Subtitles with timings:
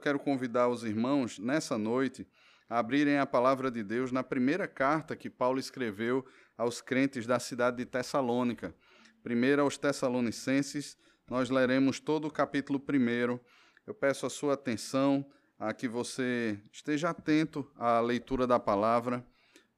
[0.00, 2.26] Quero convidar os irmãos nessa noite
[2.70, 6.24] a abrirem a palavra de Deus na primeira carta que Paulo escreveu
[6.56, 8.74] aos crentes da cidade de Tessalônica.
[9.22, 10.96] Primeiro aos Tessalonicenses,
[11.28, 13.38] nós leremos todo o capítulo primeiro.
[13.86, 15.26] Eu peço a sua atenção,
[15.58, 19.22] a que você esteja atento à leitura da palavra,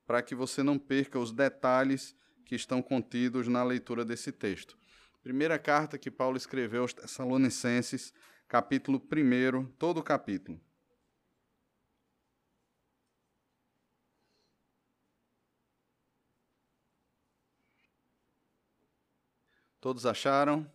[0.07, 2.14] para que você não perca os detalhes
[2.45, 4.79] que estão contidos na leitura desse texto.
[5.20, 8.14] Primeira carta que Paulo escreveu aos Tessalonicenses,
[8.53, 10.61] capítulo 1, todo o capítulo.
[19.81, 20.71] Todos acharam?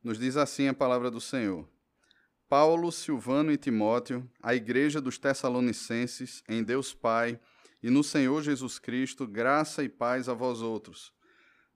[0.00, 1.68] Nos diz assim a palavra do Senhor.
[2.48, 7.40] Paulo, Silvano e Timóteo, a igreja dos Tessalonicenses, em Deus Pai
[7.82, 11.12] e no Senhor Jesus Cristo, graça e paz a vós outros.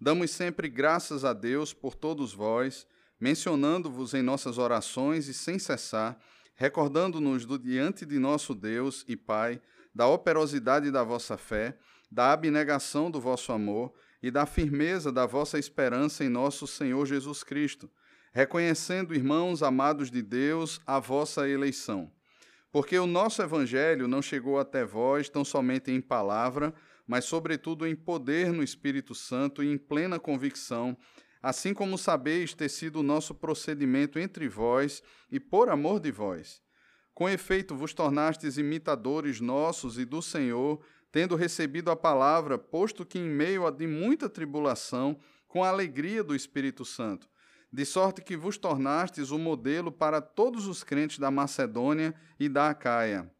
[0.01, 2.87] Damos sempre graças a Deus por todos vós
[3.21, 6.19] mencionando-vos em nossas orações e sem cessar,
[6.55, 9.61] recordando-nos do diante de nosso Deus e Pai,
[9.95, 11.79] da operosidade da vossa fé,
[12.11, 13.93] da abnegação do vosso amor
[14.23, 17.91] e da firmeza da vossa esperança em nosso Senhor Jesus Cristo,
[18.33, 22.13] reconhecendo, irmãos amados de Deus, a vossa eleição.
[22.71, 26.75] Porque o nosso evangelho não chegou até vós tão somente em palavra,
[27.07, 30.97] mas sobretudo em poder no Espírito Santo e em plena convicção,
[31.47, 36.61] assim como sabeis ter sido o nosso procedimento entre vós e por amor de vós.
[37.15, 40.81] Com efeito, vos tornastes imitadores nossos e do Senhor,
[41.13, 46.25] tendo recebido a palavra, posto que em meio a de muita tribulação, com a alegria
[46.25, 47.29] do Espírito Santo,
[47.73, 52.71] de sorte que vos tornastes o modelo para todos os crentes da Macedônia e da
[52.71, 53.31] Acaia.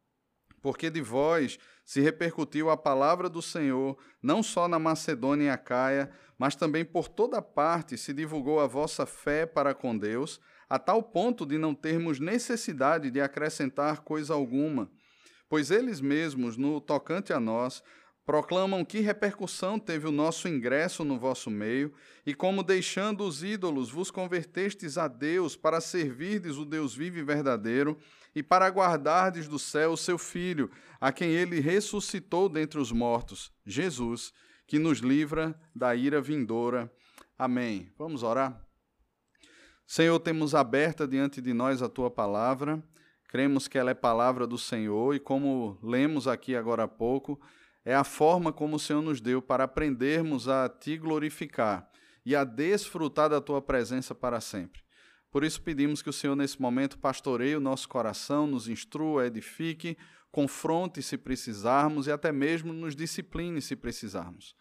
[0.67, 6.11] Porque de vós se repercutiu a palavra do Senhor, não só na Macedônia e Acaia,
[6.37, 11.05] mas também por toda parte se divulgou a vossa fé para com Deus, a tal
[11.05, 14.91] ponto de não termos necessidade de acrescentar coisa alguma.
[15.49, 17.81] Pois eles mesmos, no tocante a nós,
[18.27, 21.95] proclamam que repercussão teve o nosso ingresso no vosso meio,
[22.27, 27.23] e como deixando os ídolos vos convertestes a Deus para servirdes o Deus vivo e
[27.23, 27.97] verdadeiro,
[28.35, 30.69] e para guardardes do céu o seu Filho,
[31.01, 34.33] a quem ele ressuscitou dentre os mortos, Jesus,
[34.67, 36.93] que nos livra da ira vindoura.
[37.39, 37.93] Amém.
[37.97, 38.61] Vamos orar?
[39.87, 42.83] Senhor, temos aberta diante de nós a tua palavra,
[43.29, 47.41] cremos que ela é palavra do Senhor e, como lemos aqui agora há pouco,
[47.87, 51.89] é a forma como o Senhor nos deu para aprendermos a te glorificar
[52.25, 54.83] e a desfrutar da tua presença para sempre.
[55.31, 59.97] Por isso pedimos que o Senhor, nesse momento, pastoreie o nosso coração, nos instrua, edifique,
[60.33, 64.57] confronte se precisarmos e até mesmo nos discipline se precisarmos.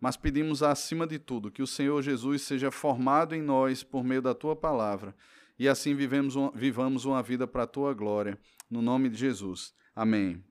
[0.00, 4.22] Mas pedimos acima de tudo que o Senhor Jesus seja formado em nós por meio
[4.22, 5.14] da tua palavra
[5.58, 8.38] e assim vivemos vivamos uma vida para a tua glória.
[8.70, 9.74] No nome de Jesus.
[9.94, 10.49] Amém.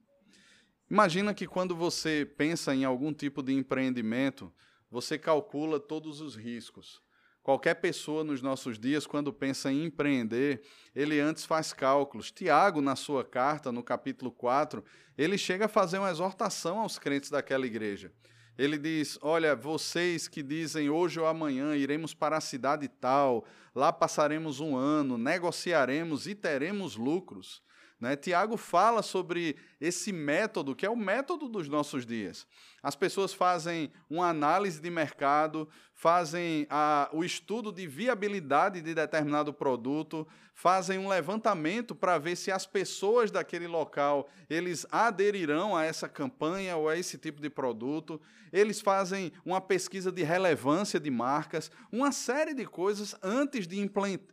[0.90, 4.52] Imagina que quando você pensa em algum tipo de empreendimento,
[4.90, 7.00] você calcula todos os riscos.
[7.44, 10.62] Qualquer pessoa nos nossos dias, quando pensa em empreender,
[10.96, 12.32] ele antes faz cálculos.
[12.32, 14.84] Tiago, na sua carta, no capítulo 4,
[15.18, 18.12] ele chega a fazer uma exortação aos crentes daquela igreja.
[18.58, 23.94] Ele diz: Olha, vocês que dizem hoje ou amanhã iremos para a cidade tal, lá
[23.94, 27.62] passaremos um ano, negociaremos e teremos lucros.
[28.00, 28.16] Né?
[28.16, 32.46] Tiago fala sobre esse método, que é o método dos nossos dias.
[32.84, 39.54] As pessoas fazem uma análise de mercado, fazem a, o estudo de viabilidade de determinado
[39.54, 46.10] produto, fazem um levantamento para ver se as pessoas daquele local eles aderirão a essa
[46.10, 48.20] campanha ou a esse tipo de produto.
[48.52, 53.80] Eles fazem uma pesquisa de relevância de marcas, uma série de coisas antes de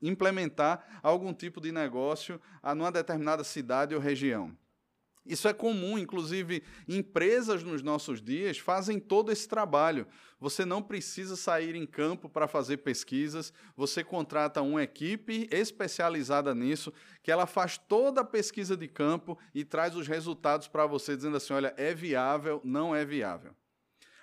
[0.02, 4.56] implementar algum tipo de negócio a numa determinada cidade ou região.
[5.26, 10.06] Isso é comum, inclusive empresas nos nossos dias fazem todo esse trabalho.
[10.38, 16.92] Você não precisa sair em campo para fazer pesquisas, você contrata uma equipe especializada nisso,
[17.22, 21.36] que ela faz toda a pesquisa de campo e traz os resultados para você, dizendo
[21.36, 23.54] assim: olha, é viável, não é viável.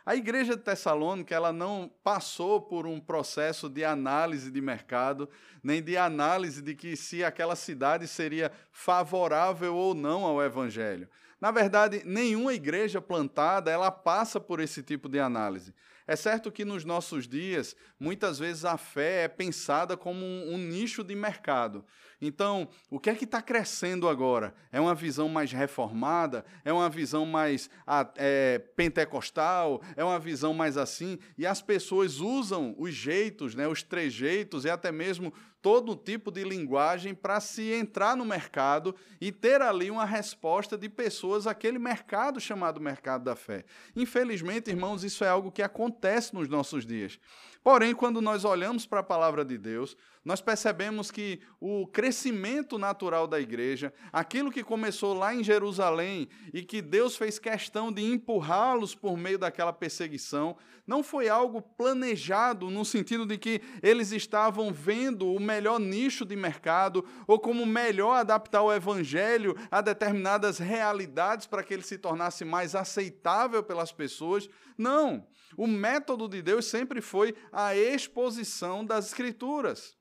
[0.06, 5.30] A igreja de Tessalônica ela não passou por um processo de análise de mercado,
[5.64, 11.08] nem de análise de que se aquela cidade seria favorável ou não ao evangelho.
[11.40, 15.74] Na verdade, nenhuma igreja plantada ela passa por esse tipo de análise.
[16.06, 20.58] É certo que nos nossos dias, muitas vezes a fé é pensada como um, um
[20.58, 21.86] nicho de mercado.
[22.22, 24.56] Então, o que é que está crescendo agora?
[24.72, 26.46] É uma visão mais reformada?
[26.64, 27.70] É uma visão mais
[28.16, 29.82] é, pentecostal?
[29.96, 31.20] É uma visão mais assim?
[31.38, 36.44] E as pessoas usam os jeitos, né, os trejeitos e até mesmo todo tipo de
[36.44, 42.38] linguagem para se entrar no mercado e ter ali uma resposta de pessoas àquele mercado
[42.38, 43.64] chamado mercado da fé.
[43.96, 47.18] Infelizmente, irmãos, isso é algo que acontece nos nossos dias.
[47.64, 53.28] Porém, quando nós olhamos para a palavra de Deus, nós percebemos que o crescimento natural
[53.28, 58.96] da igreja, aquilo que começou lá em Jerusalém e que Deus fez questão de empurrá-los
[58.96, 60.56] por meio daquela perseguição,
[60.88, 66.36] não foi algo planejado no sentido de que eles estavam vendo o melhor nicho de
[66.36, 72.46] mercado ou como melhor adaptar o evangelho a determinadas realidades para que ele se tornasse
[72.46, 74.50] mais aceitável pelas pessoas.
[74.78, 75.28] Não.
[75.58, 79.96] O método de Deus sempre foi a exposição das Escrituras.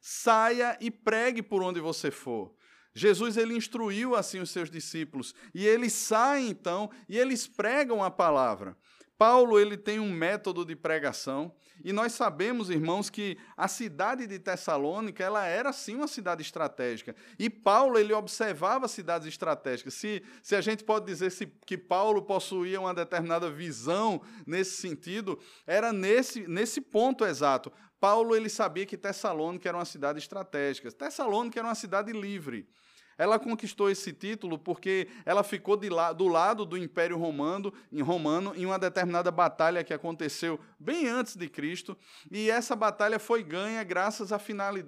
[0.00, 2.54] Saia e pregue por onde você for.
[2.94, 8.10] Jesus ele instruiu assim os seus discípulos e eles saem então e eles pregam a
[8.10, 8.76] palavra.
[9.16, 11.54] Paulo ele tem um método de pregação
[11.84, 17.14] e nós sabemos, irmãos, que a cidade de Tessalônica ela era sim uma cidade estratégica.
[17.38, 19.94] E Paulo ele observava cidades estratégicas.
[19.94, 25.38] Se, se a gente pode dizer se, que Paulo possuía uma determinada visão nesse sentido,
[25.66, 27.72] era nesse, nesse ponto exato.
[28.00, 30.90] Paulo ele sabia que Tessalônica era uma cidade estratégica.
[30.90, 32.68] Tessalônica era uma cidade livre.
[33.18, 38.54] Ela conquistou esse título porque ela ficou la do lado do Império Romano em, Romano
[38.54, 41.98] em uma determinada batalha que aconteceu bem antes de Cristo,
[42.30, 44.40] e essa batalha foi ganha graças à,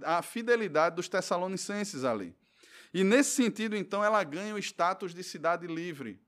[0.05, 2.35] à fidelidade dos tessalonicenses ali.
[2.94, 6.21] E nesse sentido, então, ela ganha o status de cidade livre.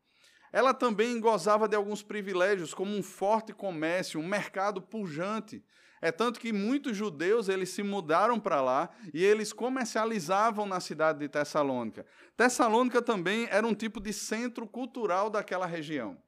[0.53, 5.65] Ela também gozava de alguns privilégios, como um forte comércio, um mercado pujante.
[6.05, 11.21] É tanto que muitos judeus eles se mudaram para lá e eles comercializavam na cidade
[11.21, 12.05] de Tessalônica.
[12.37, 16.21] Tessalônica também era um tipo de centro cultural daquela região.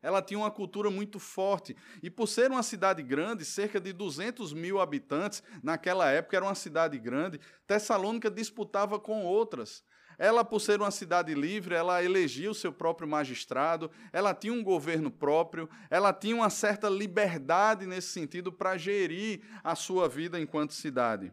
[0.00, 1.76] Ela tinha uma cultura muito forte.
[2.02, 6.54] E por ser uma cidade grande, cerca de 200 mil habitantes, naquela época era uma
[6.54, 9.84] cidade grande, Tessalônica disputava com outras.
[10.18, 14.62] Ela, por ser uma cidade livre, ela elegia o seu próprio magistrado, ela tinha um
[14.62, 20.72] governo próprio, ela tinha uma certa liberdade nesse sentido para gerir a sua vida enquanto
[20.72, 21.32] cidade.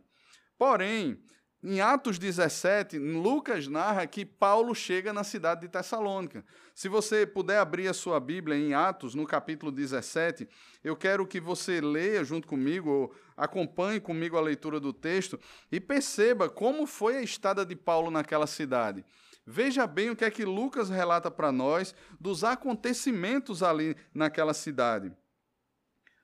[0.58, 1.22] Porém,
[1.64, 6.44] em Atos 17, Lucas narra que Paulo chega na cidade de Tessalônica.
[6.76, 10.46] Se você puder abrir a sua Bíblia em Atos, no capítulo 17,
[10.84, 15.40] eu quero que você leia junto comigo, ou acompanhe comigo a leitura do texto
[15.72, 19.06] e perceba como foi a estada de Paulo naquela cidade.
[19.46, 25.14] Veja bem o que é que Lucas relata para nós dos acontecimentos ali naquela cidade.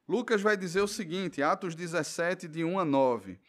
[0.06, 3.40] Lucas vai dizer o seguinte, Atos 17, de 1 a 9.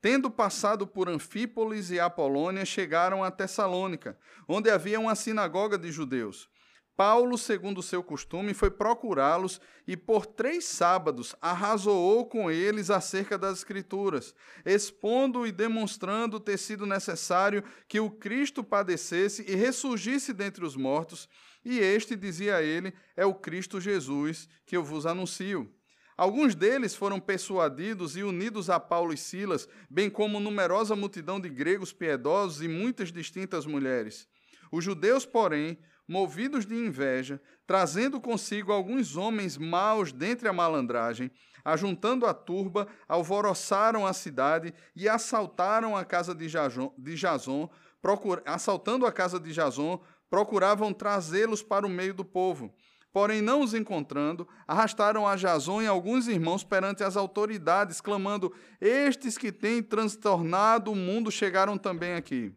[0.00, 6.48] Tendo passado por Anfípolis e Apolônia, chegaram a Tessalônica, onde havia uma sinagoga de judeus.
[6.96, 13.58] Paulo, segundo seu costume, foi procurá-los e por três sábados arrazoou com eles acerca das
[13.58, 14.34] Escrituras,
[14.64, 21.28] expondo e demonstrando ter sido necessário que o Cristo padecesse e ressurgisse dentre os mortos,
[21.62, 25.70] e este, dizia ele, é o Cristo Jesus que eu vos anuncio.
[26.16, 31.48] Alguns deles foram persuadidos e unidos a Paulo e Silas, bem como numerosa multidão de
[31.48, 34.26] gregos piedosos e muitas distintas mulheres.
[34.72, 35.78] Os judeus, porém,
[36.08, 41.30] movidos de inveja, trazendo consigo alguns homens maus dentre a malandragem,
[41.64, 47.68] ajuntando a turba, alvoroçaram a cidade e assaltaram a casa de Jason, de Jason
[48.06, 52.72] procur, assaltando a casa de Jason, procuravam trazê-los para o meio do povo.
[53.16, 59.38] Porém, não os encontrando, arrastaram a Jason e alguns irmãos perante as autoridades, clamando: Estes
[59.38, 62.52] que têm transtornado o mundo chegaram também aqui,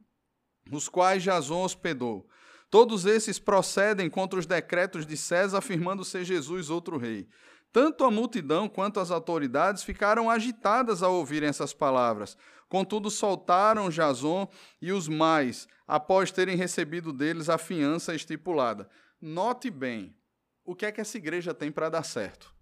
[0.69, 2.27] os quais Jason hospedou.
[2.69, 7.29] Todos esses procedem contra os decretos de César, afirmando ser Jesus outro rei.
[7.71, 12.35] Tanto a multidão quanto as autoridades ficaram agitadas ao ouvirem essas palavras.
[12.67, 14.45] Contudo, soltaram Jason
[14.81, 18.89] e os mais, após terem recebido deles a fiança estipulada.
[19.21, 20.18] Note bem,
[20.69, 22.53] o que é que essa igreja tem para dar certo.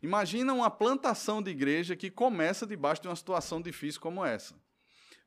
[0.00, 4.54] Imagina uma plantação de igreja que começa debaixo de uma situação difícil como essa.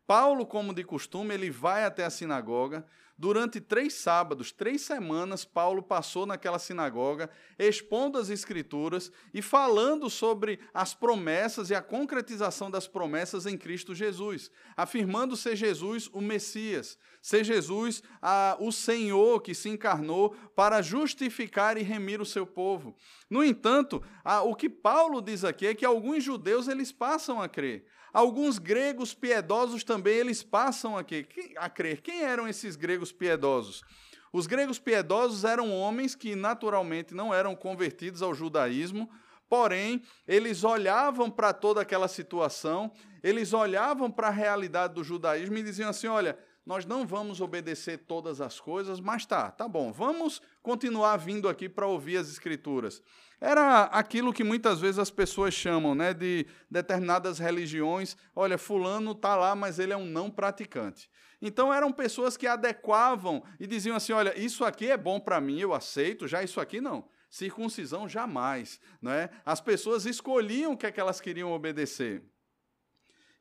[0.08, 2.86] Paulo, como de costume, ele vai até a sinagoga,
[3.21, 10.57] Durante três sábados, três semanas, Paulo passou naquela sinagoga, expondo as Escrituras e falando sobre
[10.73, 16.97] as promessas e a concretização das promessas em Cristo Jesus, afirmando ser Jesus o Messias,
[17.21, 22.95] ser Jesus a, o Senhor que se encarnou para justificar e remir o seu povo.
[23.29, 27.49] No entanto, a, o que Paulo diz aqui é que alguns judeus eles passam a
[27.49, 27.85] crer.
[28.13, 32.01] Alguns gregos piedosos também eles passam aqui a crer.
[32.01, 33.84] Quem eram esses gregos piedosos?
[34.32, 39.10] Os gregos piedosos eram homens que naturalmente não eram convertidos ao judaísmo,
[39.48, 42.92] porém, eles olhavam para toda aquela situação,
[43.24, 46.38] eles olhavam para a realidade do judaísmo e diziam assim: olha,
[46.69, 51.67] nós não vamos obedecer todas as coisas, mas tá, tá bom, vamos continuar vindo aqui
[51.67, 53.01] para ouvir as escrituras.
[53.41, 59.35] Era aquilo que muitas vezes as pessoas chamam, né, de determinadas religiões, olha, fulano tá
[59.35, 61.09] lá, mas ele é um não praticante.
[61.41, 65.59] Então eram pessoas que adequavam e diziam assim, olha, isso aqui é bom para mim,
[65.59, 67.09] eu aceito, já isso aqui não.
[67.31, 69.31] Circuncisão jamais, né?
[69.43, 72.21] As pessoas escolhiam o que é que elas queriam obedecer.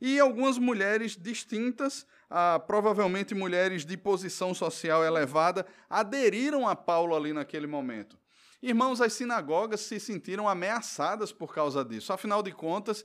[0.00, 7.32] E algumas mulheres distintas ah, provavelmente mulheres de posição social elevada, aderiram a Paulo ali
[7.32, 8.18] naquele momento.
[8.60, 12.12] Irmãos, as sinagogas se sentiram ameaçadas por causa disso.
[12.12, 13.04] Afinal de contas,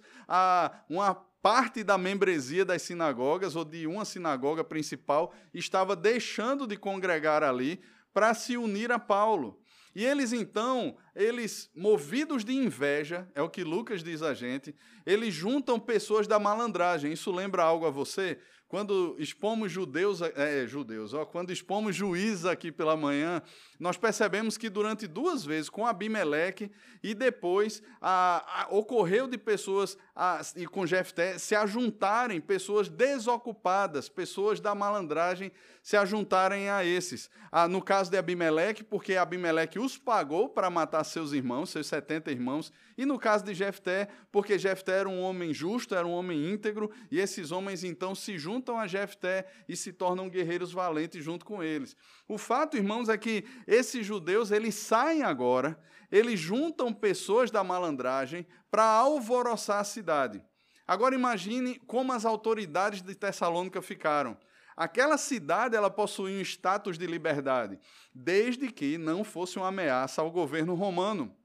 [0.89, 7.43] uma parte da membresia das sinagogas, ou de uma sinagoga principal, estava deixando de congregar
[7.43, 9.61] ali para se unir a Paulo.
[9.95, 15.33] E eles então, eles movidos de inveja, é o que Lucas diz a gente, eles
[15.33, 17.13] juntam pessoas da malandragem.
[17.13, 18.39] Isso lembra algo a você?
[18.73, 23.39] Quando expomos judeus, é, judeus, ó, quando expomos juízes aqui pela manhã,
[23.79, 26.71] nós percebemos que durante duas vezes, com Abimeleque
[27.03, 34.09] e depois, a, a, ocorreu de pessoas, a, e com Jefté, se ajuntarem, pessoas desocupadas,
[34.09, 35.51] pessoas da malandragem,
[35.83, 37.29] se ajuntarem a esses.
[37.69, 42.71] No caso de Abimeleque, porque Abimeleque os pagou para matar seus irmãos, seus 70 irmãos,
[42.97, 46.89] e no caso de Jefté, porque Jefté era um homem justo, era um homem íntegro,
[47.11, 51.61] e esses homens então se juntam a Jefté e se tornam guerreiros valentes junto com
[51.61, 51.95] eles.
[52.27, 55.77] O fato, irmãos, é que esses judeus, eles saem agora,
[56.11, 60.43] eles juntam pessoas da malandragem para alvoroçar a cidade.
[60.87, 64.37] Agora imagine como as autoridades de Tessalônica ficaram.
[64.75, 67.79] Aquela cidade ela possuía um status de liberdade,
[68.13, 71.35] desde que não fosse uma ameaça ao governo romano.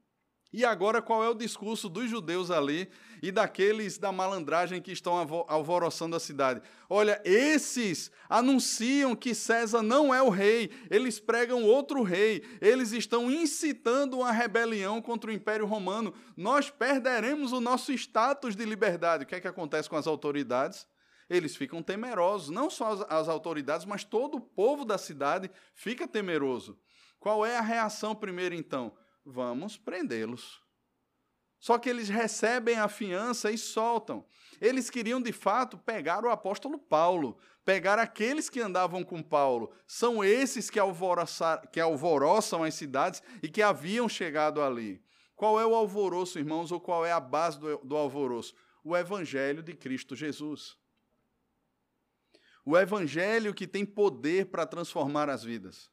[0.51, 2.89] E agora, qual é o discurso dos judeus ali
[3.21, 5.15] e daqueles da malandragem que estão
[5.47, 6.61] alvoroçando a cidade?
[6.89, 13.29] Olha, esses anunciam que César não é o rei, eles pregam outro rei, eles estão
[13.29, 16.15] incitando uma rebelião contra o Império Romano.
[16.35, 19.25] Nós perderemos o nosso status de liberdade.
[19.25, 20.87] O que é que acontece com as autoridades?
[21.29, 26.79] Eles ficam temerosos, não só as, autoridades, mas todo o povo da cidade fica temeroso.
[27.19, 28.97] Qual é a reação primeiro, então?
[29.25, 30.61] Vamos prendê-los.
[31.59, 34.25] Só que eles recebem a fiança e soltam.
[34.61, 39.71] Eles queriam, de fato, pegar o apóstolo Paulo, pegar aqueles que andavam com Paulo.
[39.85, 40.79] São esses que,
[41.71, 45.03] que alvoroçam as cidades e que haviam chegado ali.
[45.35, 48.53] Qual é o alvoroço, irmãos, ou qual é a base do, do alvoroço?
[48.83, 50.77] O evangelho de Cristo Jesus.
[52.65, 55.89] O evangelho que tem poder para transformar as vidas.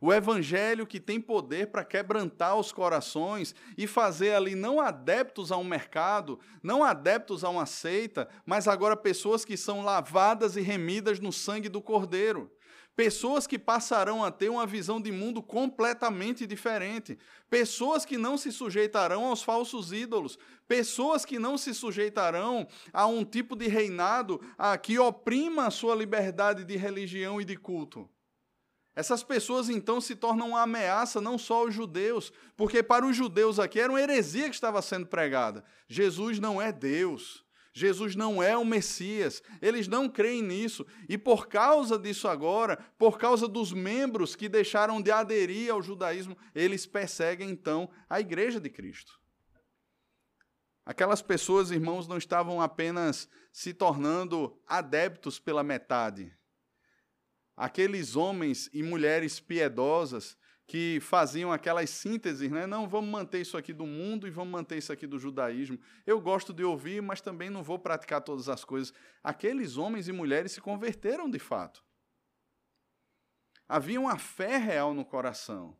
[0.00, 5.58] O evangelho que tem poder para quebrantar os corações e fazer ali não adeptos a
[5.58, 11.20] um mercado, não adeptos a uma seita, mas agora pessoas que são lavadas e remidas
[11.20, 12.50] no sangue do Cordeiro.
[12.96, 17.18] Pessoas que passarão a ter uma visão de mundo completamente diferente.
[17.48, 20.38] Pessoas que não se sujeitarão aos falsos ídolos.
[20.66, 25.94] Pessoas que não se sujeitarão a um tipo de reinado a, que oprima a sua
[25.94, 28.08] liberdade de religião e de culto.
[29.00, 33.58] Essas pessoas então se tornam uma ameaça não só aos judeus, porque para os judeus
[33.58, 35.64] aqui era uma heresia que estava sendo pregada.
[35.88, 37.42] Jesus não é Deus.
[37.72, 43.16] Jesus não é o Messias, eles não creem nisso, e por causa disso agora, por
[43.16, 48.68] causa dos membros que deixaram de aderir ao judaísmo, eles perseguem então a igreja de
[48.68, 49.18] Cristo.
[50.84, 56.36] Aquelas pessoas, irmãos, não estavam apenas se tornando adeptos pela metade,
[57.60, 60.34] aqueles homens e mulheres piedosas
[60.66, 62.66] que faziam aquelas sínteses, né?
[62.66, 65.78] Não, vamos manter isso aqui do mundo e vamos manter isso aqui do judaísmo.
[66.06, 68.94] Eu gosto de ouvir, mas também não vou praticar todas as coisas.
[69.22, 71.84] Aqueles homens e mulheres se converteram de fato.
[73.68, 75.76] Havia uma fé real no coração.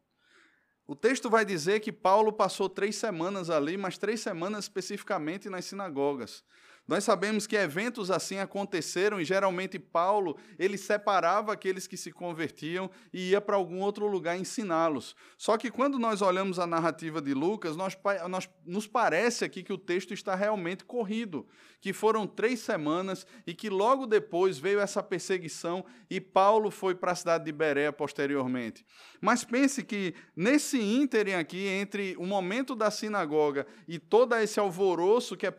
[0.86, 5.64] O texto vai dizer que Paulo passou três semanas ali, mas três semanas especificamente nas
[5.64, 6.44] sinagogas.
[6.90, 12.90] Nós sabemos que eventos assim aconteceram e geralmente Paulo, ele separava aqueles que se convertiam
[13.12, 15.14] e ia para algum outro lugar ensiná-los.
[15.38, 17.96] Só que quando nós olhamos a narrativa de Lucas, nós,
[18.28, 21.46] nós, nos parece aqui que o texto está realmente corrido,
[21.80, 27.12] que foram três semanas e que logo depois veio essa perseguição e Paulo foi para
[27.12, 28.84] a cidade de Berea posteriormente.
[29.20, 35.36] Mas pense que nesse ínterim aqui, entre o momento da sinagoga e todo esse alvoroço
[35.36, 35.52] que é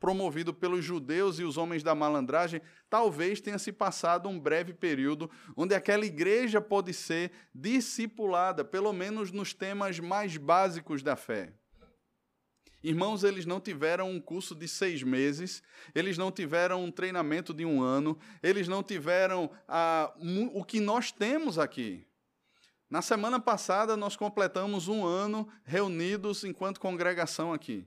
[0.00, 5.30] promovido pelos judeus e os homens da malandragem, talvez tenha se passado um breve período
[5.54, 11.52] onde aquela igreja pode ser discipulada, pelo menos nos temas mais básicos da fé.
[12.82, 15.62] Irmãos, eles não tiveram um curso de seis meses,
[15.94, 20.10] eles não tiveram um treinamento de um ano, eles não tiveram ah,
[20.54, 22.06] o que nós temos aqui.
[22.88, 27.86] Na semana passada, nós completamos um ano reunidos enquanto congregação aqui.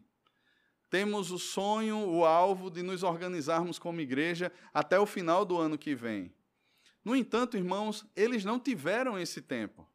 [0.89, 5.77] Temos o sonho, o alvo de nos organizarmos como igreja até o final do ano
[5.77, 6.34] que vem.
[7.04, 9.88] No entanto, irmãos, eles não tiveram esse tempo.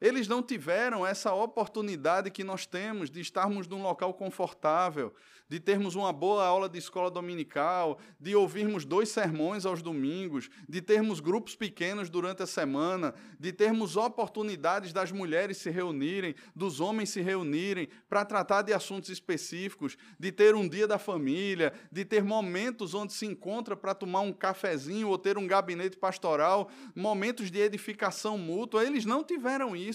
[0.00, 5.14] Eles não tiveram essa oportunidade que nós temos de estarmos num local confortável,
[5.50, 10.80] de termos uma boa aula de escola dominical, de ouvirmos dois sermões aos domingos, de
[10.80, 17.10] termos grupos pequenos durante a semana, de termos oportunidades das mulheres se reunirem, dos homens
[17.10, 22.22] se reunirem para tratar de assuntos específicos, de ter um dia da família, de ter
[22.22, 27.58] momentos onde se encontra para tomar um cafezinho ou ter um gabinete pastoral, momentos de
[27.58, 28.84] edificação mútua.
[28.84, 29.89] Eles não tiveram isso.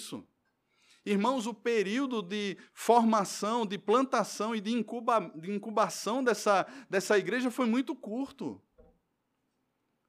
[1.05, 7.51] Irmãos, o período de formação, de plantação e de, incuba, de incubação dessa, dessa igreja
[7.51, 8.59] foi muito curto.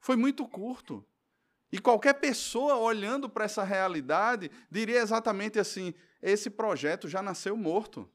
[0.01, 1.07] Foi muito curto.
[1.71, 8.11] E qualquer pessoa olhando para essa realidade diria exatamente assim: esse projeto já nasceu morto.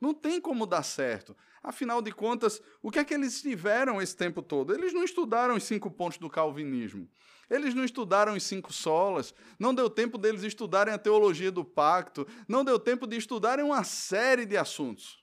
[0.00, 1.36] Não tem como dar certo.
[1.62, 4.72] Afinal de contas, o que é que eles tiveram esse tempo todo?
[4.72, 7.08] Eles não estudaram os cinco pontos do calvinismo.
[7.50, 9.34] Eles não estudaram os cinco solas.
[9.58, 12.26] Não deu tempo deles estudarem a teologia do pacto.
[12.48, 15.22] Não deu tempo de estudarem uma série de assuntos.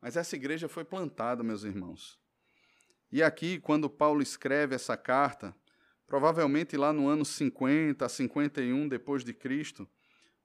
[0.00, 2.18] Mas essa igreja foi plantada, meus irmãos.
[3.12, 5.54] E aqui, quando Paulo escreve essa carta,
[6.06, 9.88] provavelmente lá no ano 50 51 depois de Cristo,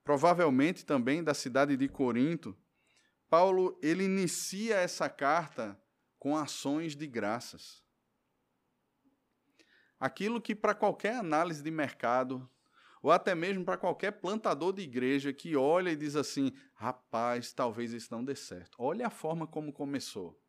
[0.03, 2.55] provavelmente também da cidade de Corinto,
[3.33, 5.75] Paulo ele inicia essa carta
[6.19, 7.83] com ações de graças.
[9.99, 12.47] Aquilo que para qualquer análise de mercado,
[13.01, 17.91] ou até mesmo para qualquer plantador de igreja que olha e diz assim: rapaz, talvez
[17.91, 18.75] isso não dê certo.
[18.77, 20.39] Olha a forma como começou.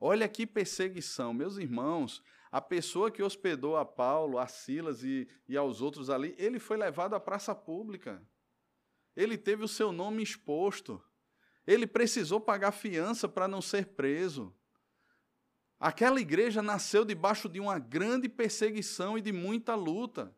[0.00, 1.34] Olha que perseguição.
[1.34, 6.34] Meus irmãos, a pessoa que hospedou a Paulo, a Silas e, e aos outros ali,
[6.38, 8.26] ele foi levado à praça pública.
[9.14, 10.98] Ele teve o seu nome exposto.
[11.66, 14.54] Ele precisou pagar fiança para não ser preso.
[15.80, 20.34] Aquela igreja nasceu debaixo de uma grande perseguição e de muita luta.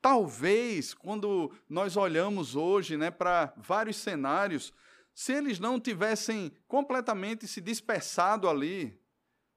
[0.00, 4.72] Talvez, quando nós olhamos hoje né, para vários cenários,
[5.14, 9.00] se eles não tivessem completamente se dispersado ali,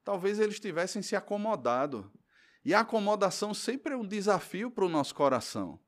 [0.04, 2.12] talvez eles tivessem se acomodado.
[2.64, 5.80] E a acomodação sempre é um desafio para o nosso coração.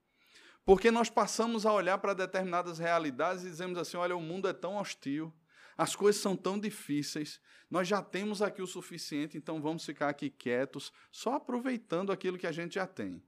[0.65, 4.53] Porque nós passamos a olhar para determinadas realidades e dizemos assim: olha, o mundo é
[4.53, 5.33] tão hostil,
[5.77, 10.29] as coisas são tão difíceis, nós já temos aqui o suficiente, então vamos ficar aqui
[10.29, 13.23] quietos, só aproveitando aquilo que a gente já tem.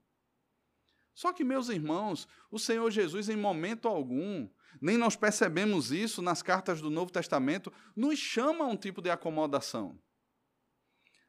[1.14, 4.48] Só que, meus irmãos, o Senhor Jesus, em momento algum,
[4.80, 9.10] nem nós percebemos isso nas cartas do Novo Testamento, nos chama a um tipo de
[9.10, 9.98] acomodação,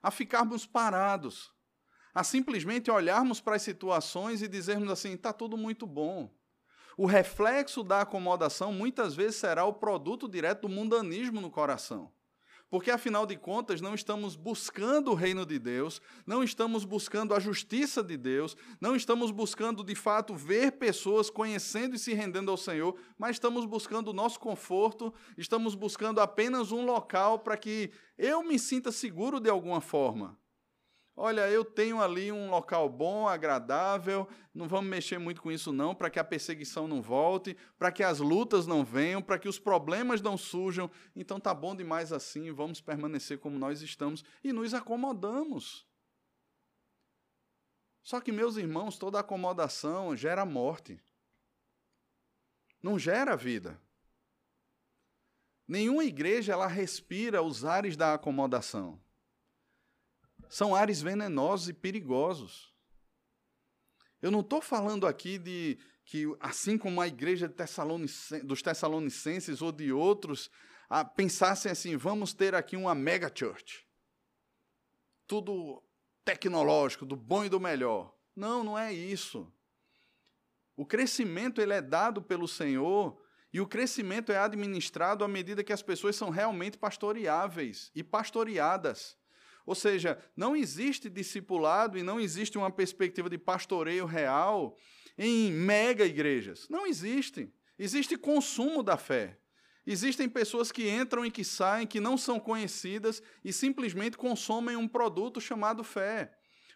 [0.01, 1.54] a ficarmos parados
[2.15, 6.33] a simplesmente olharmos para as situações e dizermos assim: está tudo muito bom.
[6.97, 12.09] O reflexo da acomodação muitas vezes será o produto direto do mundanismo no coração.
[12.69, 17.39] Porque, afinal de contas, não estamos buscando o reino de Deus, não estamos buscando a
[17.39, 22.57] justiça de Deus, não estamos buscando, de fato, ver pessoas conhecendo e se rendendo ao
[22.57, 28.41] Senhor, mas estamos buscando o nosso conforto, estamos buscando apenas um local para que eu
[28.41, 30.37] me sinta seguro de alguma forma.
[31.17, 35.95] Olha, eu tenho ali um local bom, agradável, não vamos mexer muito com isso não,
[35.95, 39.57] para que a perseguição não volte, para que as lutas não venham, para que os
[39.57, 40.91] problemas não surjam.
[41.15, 45.87] Então tá bom demais assim, vamos permanecer como nós estamos e nos acomodamos.
[48.03, 51.01] Só que, meus irmãos, toda acomodação gera morte.
[52.83, 53.81] Não gera vida.
[55.67, 59.01] Nenhuma igreja ela respira os ares da acomodação.
[60.49, 62.73] São ares venenosos e perigosos.
[64.21, 67.51] Eu não estou falando aqui de que, assim como a igreja
[68.43, 70.49] dos Tessalonicenses ou de outros,
[70.89, 73.85] a, pensassem assim: vamos ter aqui uma mega church.
[75.27, 75.83] Tudo
[76.23, 78.15] tecnológico, do bom e do melhor.
[78.35, 79.51] Não, não é isso.
[80.75, 83.19] O crescimento ele é dado pelo Senhor
[83.53, 89.17] e o crescimento é administrado à medida que as pessoas são realmente pastoreáveis e pastoreadas.
[89.65, 94.77] Ou seja, não existe discipulado e não existe uma perspectiva de pastoreio real
[95.17, 96.67] em mega igrejas.
[96.69, 97.51] Não existe.
[97.77, 99.39] Existe consumo da fé.
[99.87, 104.87] Existem pessoas que entram e que saem, que não são conhecidas e simplesmente consomem um
[104.87, 106.31] produto chamado fé.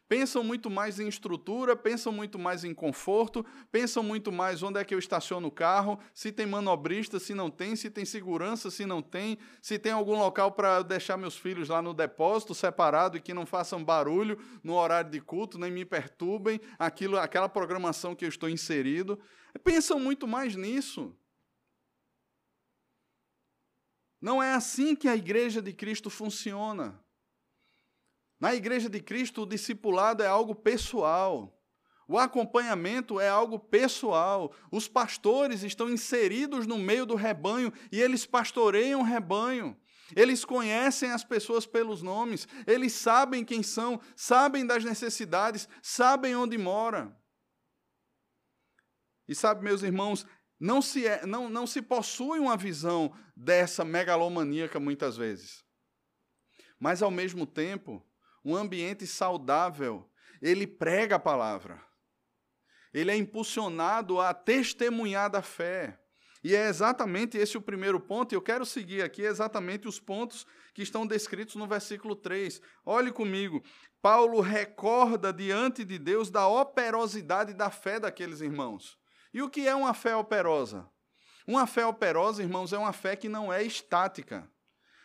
[0.10, 4.84] Pensam muito mais em estrutura, pensam muito mais em conforto, pensam muito mais onde é
[4.84, 8.88] que eu estaciono o carro, se tem manobrista, se não tem, se tem segurança, se
[8.88, 13.22] não tem, se tem algum local para deixar meus filhos lá no depósito separado e
[13.22, 18.26] que não façam barulho no horário de culto, nem me perturbem, aquilo, aquela programação que
[18.26, 19.20] eu estou inserido.
[19.64, 21.16] Pensam muito mais nisso.
[24.20, 27.00] Não é assim que a igreja de Cristo funciona.
[28.40, 31.56] Na igreja de Cristo, o discipulado é algo pessoal.
[32.08, 34.54] O acompanhamento é algo pessoal.
[34.72, 39.78] Os pastores estão inseridos no meio do rebanho e eles pastoreiam o rebanho.
[40.16, 46.58] Eles conhecem as pessoas pelos nomes, eles sabem quem são, sabem das necessidades, sabem onde
[46.58, 47.16] mora.
[49.28, 50.26] E sabe, meus irmãos,
[50.60, 55.64] não se, é, não, não se possui uma visão dessa megalomaníaca muitas vezes.
[56.80, 58.04] Mas, ao mesmo tempo,
[58.44, 60.10] um ambiente saudável,
[60.42, 61.82] ele prega a palavra.
[62.94, 66.00] Ele é impulsionado a testemunhar da fé.
[66.44, 70.48] E é exatamente esse o primeiro ponto, e eu quero seguir aqui exatamente os pontos
[70.74, 72.62] que estão descritos no versículo 3.
[72.86, 73.62] Olhe comigo.
[74.02, 78.98] Paulo recorda diante de Deus da operosidade da fé daqueles irmãos.
[79.34, 80.90] E o que é uma fé operosa?
[81.46, 84.50] Uma fé operosa, irmãos, é uma fé que não é estática.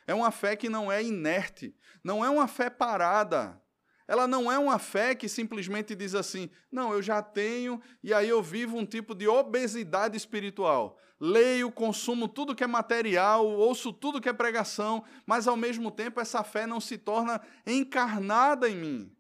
[0.06, 3.60] É uma fé que não é inerte, não é uma fé parada.
[4.06, 8.28] Ela não é uma fé que simplesmente diz assim: não, eu já tenho e aí
[8.28, 10.98] eu vivo um tipo de obesidade espiritual.
[11.18, 16.20] Leio, consumo tudo que é material, ouço tudo que é pregação, mas ao mesmo tempo
[16.20, 19.13] essa fé não se torna encarnada em mim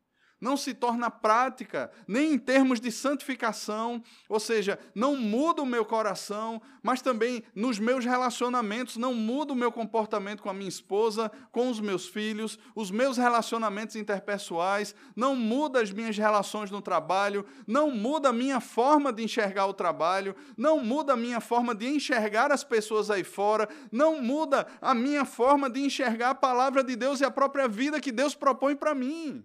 [0.44, 5.86] não se torna prática, nem em termos de santificação, ou seja, não muda o meu
[5.86, 11.32] coração, mas também nos meus relacionamentos, não muda o meu comportamento com a minha esposa,
[11.50, 17.46] com os meus filhos, os meus relacionamentos interpessoais, não muda as minhas relações no trabalho,
[17.66, 21.86] não muda a minha forma de enxergar o trabalho, não muda a minha forma de
[21.86, 26.94] enxergar as pessoas aí fora, não muda a minha forma de enxergar a palavra de
[26.94, 29.42] Deus e a própria vida que Deus propõe para mim.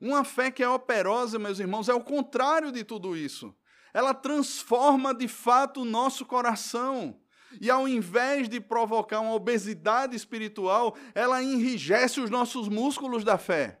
[0.00, 3.54] Uma fé que é operosa, meus irmãos, é o contrário de tudo isso.
[3.92, 7.20] Ela transforma de fato o nosso coração.
[7.60, 13.80] E ao invés de provocar uma obesidade espiritual, ela enrijece os nossos músculos da fé.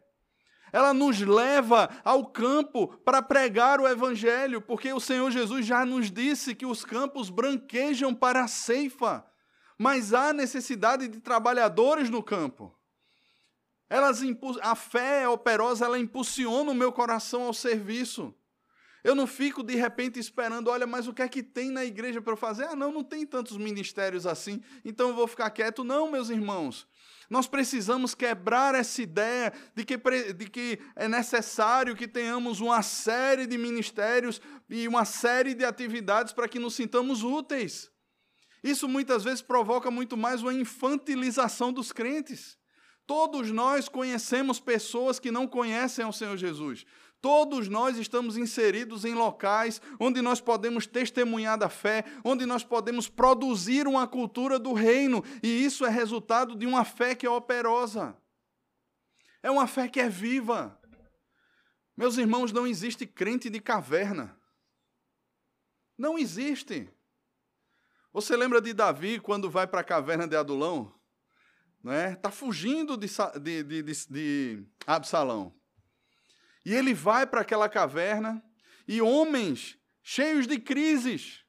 [0.72, 6.10] Ela nos leva ao campo para pregar o Evangelho, porque o Senhor Jesus já nos
[6.10, 9.24] disse que os campos branquejam para a ceifa,
[9.78, 12.72] mas há necessidade de trabalhadores no campo.
[13.90, 14.22] Elas,
[14.62, 18.32] a fé operosa, ela impulsiona o meu coração ao serviço.
[19.02, 22.22] Eu não fico de repente esperando, olha, mas o que é que tem na igreja
[22.22, 22.64] para eu fazer?
[22.64, 25.82] Ah, não, não tem tantos ministérios assim, então eu vou ficar quieto.
[25.82, 26.86] Não, meus irmãos.
[27.28, 33.46] Nós precisamos quebrar essa ideia de que, de que é necessário que tenhamos uma série
[33.46, 37.90] de ministérios e uma série de atividades para que nos sintamos úteis.
[38.62, 42.59] Isso muitas vezes provoca muito mais uma infantilização dos crentes.
[43.10, 46.86] Todos nós conhecemos pessoas que não conhecem o Senhor Jesus.
[47.20, 53.08] Todos nós estamos inseridos em locais onde nós podemos testemunhar da fé, onde nós podemos
[53.08, 58.16] produzir uma cultura do reino, e isso é resultado de uma fé que é operosa.
[59.42, 60.80] É uma fé que é viva.
[61.96, 64.38] Meus irmãos, não existe crente de caverna.
[65.98, 66.88] Não existe.
[68.12, 70.99] Você lembra de Davi quando vai para a caverna de Adulão?
[71.82, 72.12] Né?
[72.12, 73.08] Está fugindo de,
[73.40, 75.54] de, de, de Absalão.
[76.64, 78.42] E ele vai para aquela caverna
[78.86, 81.40] e homens cheios de crises,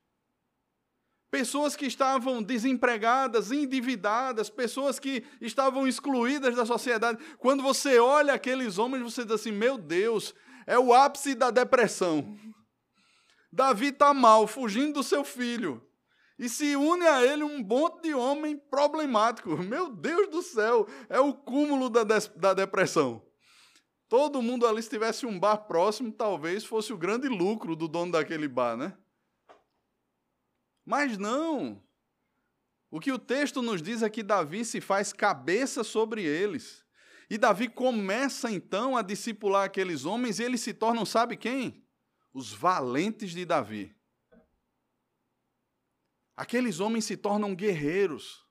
[1.30, 7.24] pessoas que estavam desempregadas, endividadas, pessoas que estavam excluídas da sociedade.
[7.38, 10.34] Quando você olha aqueles homens, você diz assim: meu Deus,
[10.65, 12.38] é o ápice da depressão.
[13.52, 15.86] Davi está mal, fugindo do seu filho.
[16.41, 19.56] E se une a ele um monte de homem problemático.
[19.60, 23.23] Meu Deus do céu, é o cúmulo da, da depressão.
[24.10, 28.13] Todo mundo ali, se tivesse um bar próximo, talvez fosse o grande lucro do dono
[28.13, 28.97] daquele bar, né?
[30.84, 31.80] Mas não.
[32.89, 36.84] O que o texto nos diz é que Davi se faz cabeça sobre eles.
[37.30, 41.86] E Davi começa então a discipular aqueles homens e eles se tornam, sabe quem?
[42.34, 43.95] Os valentes de Davi.
[46.41, 48.43] Aqueles homens se tornam guerreiros.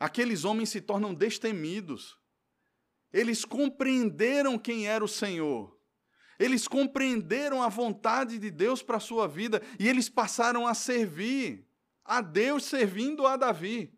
[0.00, 2.18] Aqueles homens se tornam destemidos.
[3.12, 5.78] Eles compreenderam quem era o Senhor.
[6.38, 11.68] Eles compreenderam a vontade de Deus para a sua vida e eles passaram a servir
[12.02, 13.94] a Deus servindo a Davi.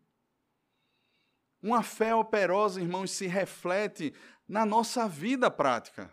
[1.62, 4.12] Uma fé operosa, irmãos, se reflete
[4.48, 6.12] na nossa vida prática.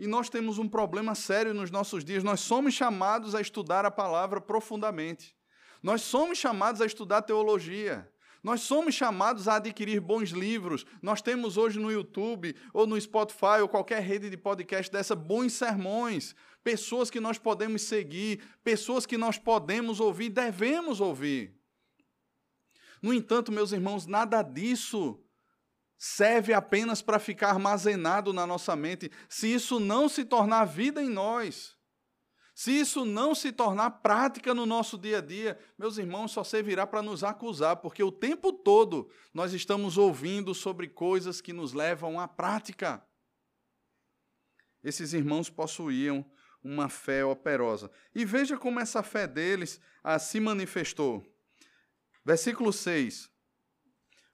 [0.00, 2.24] E nós temos um problema sério nos nossos dias.
[2.24, 5.32] Nós somos chamados a estudar a palavra profundamente.
[5.84, 8.10] Nós somos chamados a estudar teologia.
[8.42, 10.86] Nós somos chamados a adquirir bons livros.
[11.02, 15.52] Nós temos hoje no YouTube, ou no Spotify, ou qualquer rede de podcast dessa, bons
[15.52, 16.34] sermões.
[16.62, 21.54] Pessoas que nós podemos seguir, pessoas que nós podemos ouvir, devemos ouvir.
[23.02, 25.22] No entanto, meus irmãos, nada disso
[25.98, 31.10] serve apenas para ficar armazenado na nossa mente, se isso não se tornar vida em
[31.10, 31.73] nós,
[32.54, 36.86] se isso não se tornar prática no nosso dia a dia, meus irmãos, só servirá
[36.86, 42.20] para nos acusar, porque o tempo todo nós estamos ouvindo sobre coisas que nos levam
[42.20, 43.04] à prática.
[44.84, 46.24] Esses irmãos possuíam
[46.62, 47.90] uma fé operosa.
[48.14, 51.26] E veja como essa fé deles ah, se manifestou.
[52.24, 53.28] Versículo 6.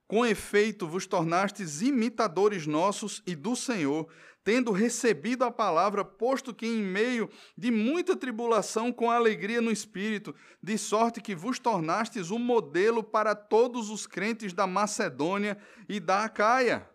[0.07, 6.67] Com efeito, vos tornastes imitadores nossos e do Senhor, tendo recebido a palavra, posto que
[6.67, 12.39] em meio de muita tribulação, com alegria no espírito, de sorte que vos tornastes um
[12.39, 16.89] modelo para todos os crentes da Macedônia e da Acaia.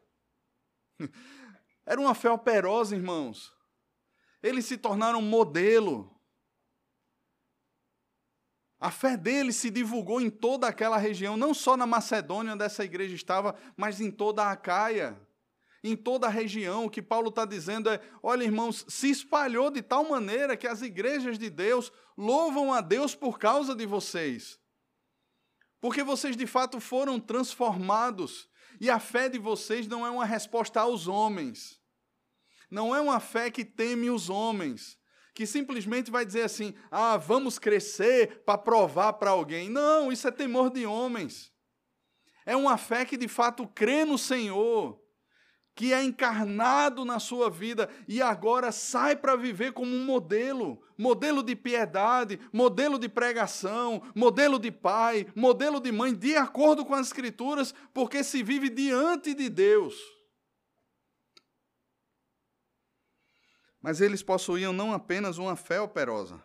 [1.86, 3.54] Era uma fé operosa, irmãos.
[4.42, 6.12] Eles se tornaram modelo.
[8.80, 12.84] A fé dele se divulgou em toda aquela região, não só na Macedônia, onde essa
[12.84, 15.20] igreja estava, mas em toda a Acaia,
[15.90, 16.86] em toda a região.
[16.86, 20.82] O que Paulo está dizendo é: olha, irmãos, se espalhou de tal maneira que as
[20.82, 24.60] igrejas de Deus louvam a Deus por causa de vocês.
[25.80, 28.50] Porque vocês de fato foram transformados.
[28.82, 31.80] E a fé de vocês não é uma resposta aos homens.
[32.70, 34.98] Não é uma fé que teme os homens
[35.36, 39.70] que simplesmente vai dizer assim: ah, vamos crescer para provar para alguém.
[39.70, 41.54] Não, isso é temor de homens.
[42.46, 45.00] É uma fé que de fato crê no Senhor,
[45.76, 51.44] que é encarnado na sua vida e agora sai para viver como um modelo modelo
[51.44, 57.08] de piedade, modelo de pregação, modelo de pai, modelo de mãe, de acordo com as
[57.08, 59.96] Escrituras, porque se vive diante de Deus.
[63.82, 66.44] Mas eles possuíam não apenas uma fé operosa.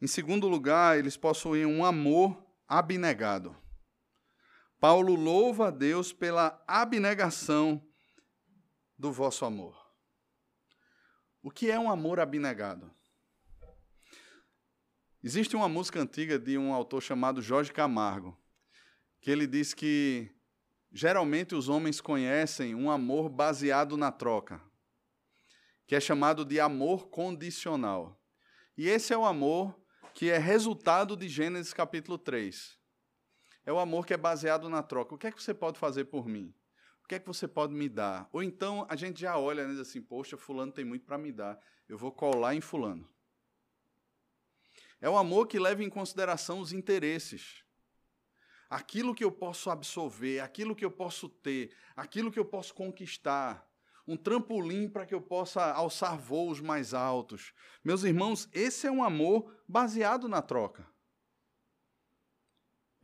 [0.00, 2.36] Em segundo lugar, eles possuíam um amor
[2.66, 3.56] abnegado.
[4.78, 7.82] Paulo louva a Deus pela abnegação
[8.98, 9.76] do vosso amor.
[11.42, 12.90] O que é um amor abnegado?
[15.22, 18.38] Existe uma música antiga de um autor chamado Jorge Camargo,
[19.20, 20.30] que ele diz que
[20.92, 24.60] geralmente os homens conhecem um amor baseado na troca
[25.86, 28.20] que é chamado de amor condicional.
[28.76, 29.78] E esse é o amor
[30.12, 32.76] que é resultado de Gênesis capítulo 3.
[33.66, 35.16] É o amor que é baseado na troca.
[35.16, 36.54] O que é que você pode fazer por mim?
[37.04, 38.28] O que é que você pode me dar?
[38.32, 41.60] Ou então a gente já olha diz assim: Poxa, Fulano tem muito para me dar,
[41.88, 43.08] eu vou colar em Fulano.
[45.00, 47.64] É o amor que leva em consideração os interesses.
[48.70, 53.68] Aquilo que eu posso absorver, aquilo que eu posso ter, aquilo que eu posso conquistar
[54.06, 57.52] um trampolim para que eu possa alçar voos mais altos.
[57.84, 60.86] Meus irmãos, esse é um amor baseado na troca.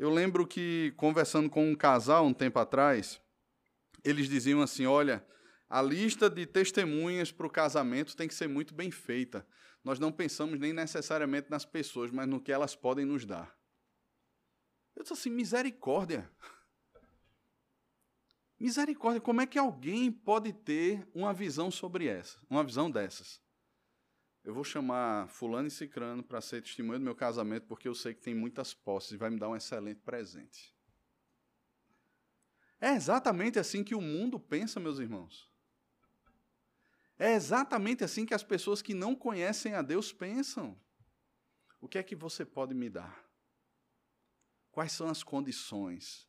[0.03, 3.23] Eu lembro que, conversando com um casal um tempo atrás,
[4.03, 5.25] eles diziam assim: olha,
[5.71, 9.47] a lista de testemunhas para o casamento tem que ser muito bem feita.
[9.85, 13.57] Nós não pensamos nem necessariamente nas pessoas, mas no que elas podem nos dar.
[14.97, 16.29] Eu disse assim: misericórdia.
[18.59, 23.41] Misericórdia, como é que alguém pode ter uma visão sobre essa, uma visão dessas?
[24.45, 28.13] Eu vou chamar fulano e cicrano para ser testemunha do meu casamento, porque eu sei
[28.13, 30.75] que tem muitas posses e vai me dar um excelente presente.
[32.81, 35.49] É exatamente assim que o mundo pensa, meus irmãos.
[37.17, 40.77] É exatamente assim que as pessoas que não conhecem a Deus pensam.
[41.81, 43.25] O que é que você pode me dar?
[44.73, 46.29] Quais são as condições?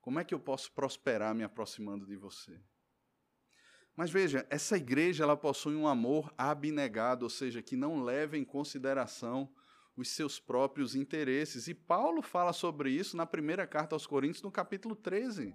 [0.00, 2.60] Como é que eu posso prosperar me aproximando de você?
[3.96, 8.44] Mas veja, essa igreja ela possui um amor abnegado, ou seja, que não leva em
[8.44, 9.48] consideração
[9.96, 11.68] os seus próprios interesses.
[11.68, 15.54] E Paulo fala sobre isso na primeira carta aos Coríntios, no capítulo 13.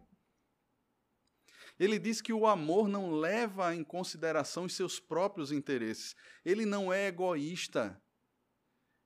[1.77, 6.15] Ele diz que o amor não leva em consideração os seus próprios interesses.
[6.43, 8.01] Ele não é egoísta.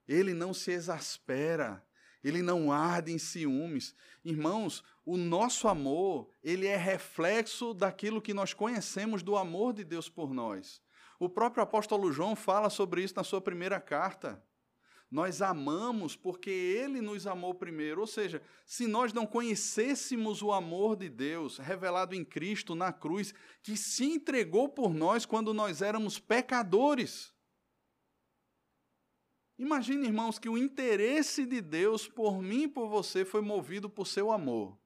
[0.08, 1.84] Ele não se exaspera
[2.24, 3.94] ele não arde em ciúmes.
[4.24, 10.08] Irmãos, o nosso amor, ele é reflexo daquilo que nós conhecemos do amor de Deus
[10.08, 10.82] por nós.
[11.20, 14.44] O próprio apóstolo João fala sobre isso na sua primeira carta.
[15.14, 18.02] Nós amamos porque Ele nos amou primeiro.
[18.02, 23.34] Ou seja, se nós não conhecêssemos o amor de Deus revelado em Cristo na cruz,
[23.62, 27.33] que se entregou por nós quando nós éramos pecadores.
[29.64, 34.06] Imagine, irmãos, que o interesse de Deus por mim e por você foi movido por
[34.06, 34.78] seu amor.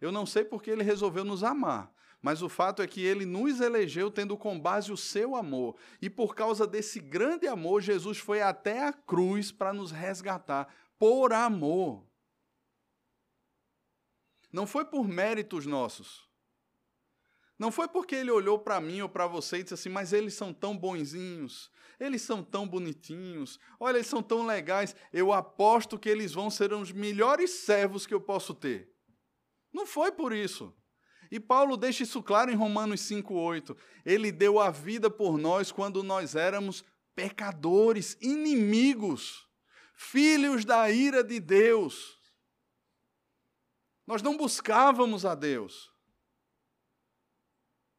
[0.00, 3.60] Eu não sei porque ele resolveu nos amar, mas o fato é que ele nos
[3.60, 5.76] elegeu tendo com base o seu amor.
[6.02, 11.32] E por causa desse grande amor, Jesus foi até a cruz para nos resgatar, por
[11.32, 12.04] amor.
[14.52, 16.25] Não foi por méritos nossos.
[17.58, 20.34] Não foi porque ele olhou para mim ou para você e disse assim, mas eles
[20.34, 26.08] são tão bonzinhos, eles são tão bonitinhos, olha, eles são tão legais, eu aposto que
[26.08, 28.92] eles vão ser os melhores servos que eu posso ter.
[29.72, 30.74] Não foi por isso.
[31.30, 33.76] E Paulo deixa isso claro em Romanos 5,8.
[34.04, 39.48] Ele deu a vida por nós quando nós éramos pecadores, inimigos,
[39.94, 42.16] filhos da ira de Deus.
[44.06, 45.90] Nós não buscávamos a Deus.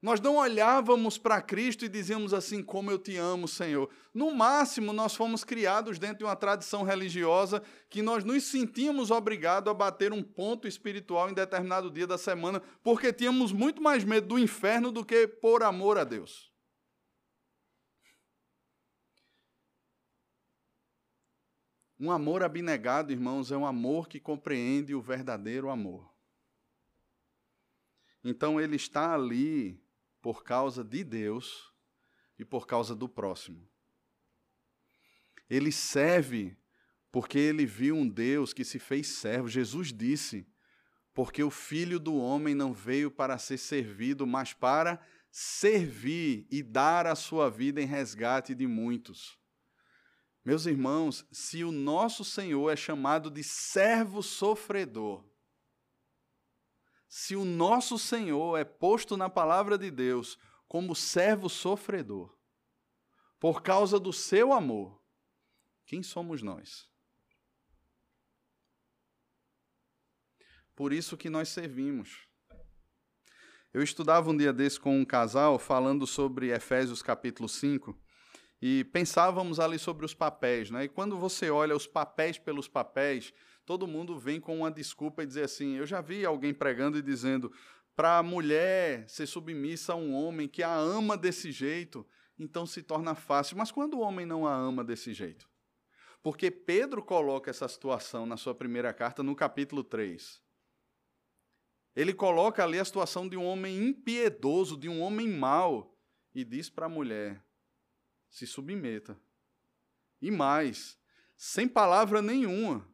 [0.08, 3.90] Nós não olhávamos para Cristo e dizíamos assim: Como eu te amo, Senhor.
[4.14, 9.70] No máximo, nós fomos criados dentro de uma tradição religiosa que nós nos sentíamos obrigados
[9.70, 14.28] a bater um ponto espiritual em determinado dia da semana, porque tínhamos muito mais medo
[14.28, 16.50] do inferno do que por amor a Deus.
[22.00, 26.10] Um amor abnegado, irmãos, é um amor que compreende o verdadeiro amor.
[28.24, 29.86] Então ele está ali
[30.28, 31.72] por causa de Deus
[32.38, 33.66] e por causa do próximo.
[35.50, 36.58] Ele serve
[37.10, 39.48] porque ele viu um Deus que se fez servo.
[39.48, 40.46] Jesus disse:
[41.14, 47.08] Porque o filho do homem não veio para ser servido, mas para servir e dar
[47.08, 49.40] a sua vida em resgate de muitos.
[50.44, 55.24] Meus irmãos, se o nosso Senhor é chamado de servo sofredor,
[57.08, 62.38] se o nosso Senhor é posto na palavra de Deus como servo sofredor,
[63.40, 65.02] por causa do seu amor,
[65.86, 66.90] quem somos nós?
[70.76, 72.28] Por isso que nós servimos.
[73.74, 77.98] Eu estudava um dia desse com um casal falando sobre Efésios capítulo 5
[78.62, 80.86] e pensávamos ali sobre os papéis, né?
[80.86, 83.34] E quando você olha os papéis pelos papéis,
[83.68, 87.02] todo mundo vem com uma desculpa e dizer assim: eu já vi alguém pregando e
[87.02, 87.52] dizendo
[87.98, 92.08] para a mulher ser submissa a um homem que a ama desse jeito,
[92.40, 93.58] então se torna fácil.
[93.58, 95.50] Mas quando o homem não a ama desse jeito?
[96.24, 100.42] Porque Pedro coloca essa situação na sua primeira carta, no capítulo 3.
[101.94, 105.94] Ele coloca ali a situação de um homem impiedoso, de um homem mau,
[106.34, 107.44] e diz para a mulher:
[108.30, 109.20] se submeta.
[110.22, 110.98] E mais,
[111.36, 112.88] sem palavra nenhuma,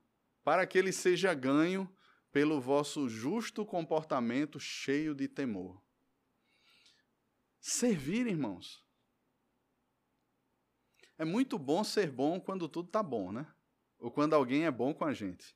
[0.44, 1.90] para que ele seja ganho
[2.32, 5.82] pelo vosso justo comportamento cheio de temor.
[7.62, 8.84] Servir, irmãos.
[11.18, 13.48] É muito bom ser bom quando tudo está bom, né?
[14.00, 15.56] Ou quando alguém é bom com a gente.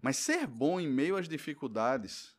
[0.00, 2.34] Mas ser bom em meio às dificuldades,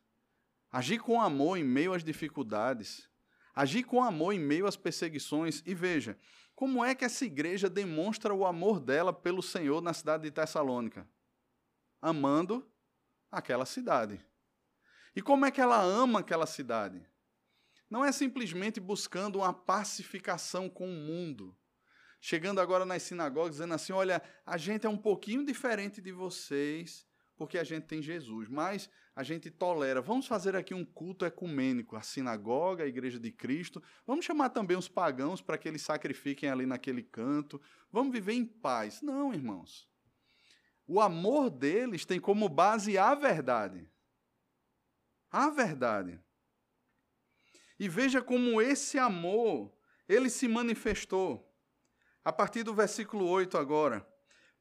[0.72, 3.08] agir com amor em meio às dificuldades,
[3.54, 5.62] agir com amor em meio às perseguições.
[5.64, 6.18] E veja,
[6.54, 11.08] como é que essa igreja demonstra o amor dela pelo Senhor na cidade de Tessalônica?
[12.04, 12.70] Amando
[13.32, 14.22] aquela cidade.
[15.16, 17.02] E como é que ela ama aquela cidade?
[17.88, 21.56] Não é simplesmente buscando uma pacificação com o mundo.
[22.20, 27.06] Chegando agora nas sinagogas dizendo assim: olha, a gente é um pouquinho diferente de vocês,
[27.36, 30.02] porque a gente tem Jesus, mas a gente tolera.
[30.02, 33.82] Vamos fazer aqui um culto ecumênico, a sinagoga, a igreja de Cristo.
[34.06, 37.60] Vamos chamar também os pagãos para que eles sacrifiquem ali naquele canto.
[37.90, 39.00] Vamos viver em paz.
[39.00, 39.88] Não, irmãos.
[40.86, 43.88] O amor deles tem como base a verdade.
[45.30, 46.20] A verdade.
[47.78, 49.72] E veja como esse amor,
[50.08, 51.50] ele se manifestou.
[52.24, 54.06] A partir do versículo 8 agora.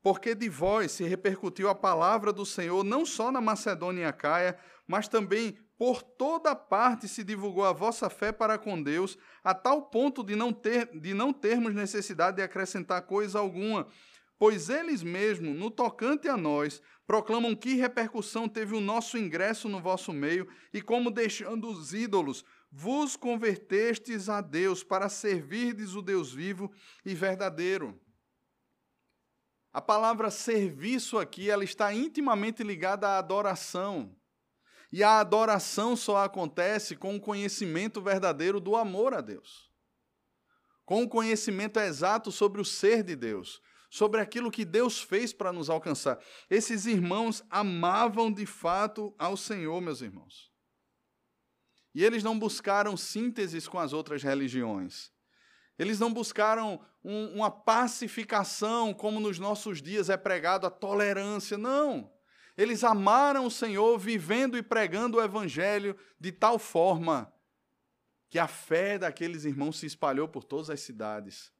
[0.01, 4.59] Porque de vós se repercutiu a palavra do Senhor, não só na Macedônia e Acaia,
[4.85, 9.83] mas também por toda parte se divulgou a vossa fé para com Deus, a tal
[9.83, 13.87] ponto de não, ter, de não termos necessidade de acrescentar coisa alguma
[14.43, 19.79] pois eles mesmos, no tocante a nós, proclamam que repercussão teve o nosso ingresso no
[19.79, 26.33] vosso meio e como deixando os ídolos, vos convertestes a Deus para servirdes o Deus
[26.33, 26.69] vivo
[27.05, 27.97] e verdadeiro.
[29.71, 34.13] A palavra serviço aqui, ela está intimamente ligada à adoração.
[34.91, 39.71] E a adoração só acontece com o conhecimento verdadeiro do amor a Deus.
[40.83, 43.61] Com o conhecimento exato sobre o ser de Deus,
[43.93, 46.17] sobre aquilo que Deus fez para nos alcançar.
[46.49, 50.51] Esses irmãos amavam de fato ao Senhor, meus irmãos.
[51.93, 55.11] E eles não buscaram sínteses com as outras religiões.
[55.77, 61.55] Eles não buscaram um, uma pacificação, como nos nossos dias é pregado a tolerância.
[61.55, 62.11] Não.
[62.57, 67.31] Eles amaram o Senhor, vivendo e pregando o Evangelho de tal forma
[68.27, 71.53] que a fé daqueles irmãos se espalhou por todas as cidades,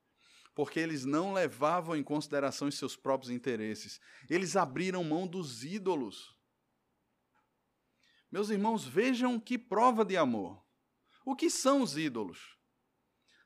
[0.55, 3.99] porque eles não levavam em consideração os seus próprios interesses.
[4.29, 6.35] Eles abriram mão dos ídolos.
[8.31, 10.63] Meus irmãos, vejam que prova de amor.
[11.25, 12.57] O que são os ídolos?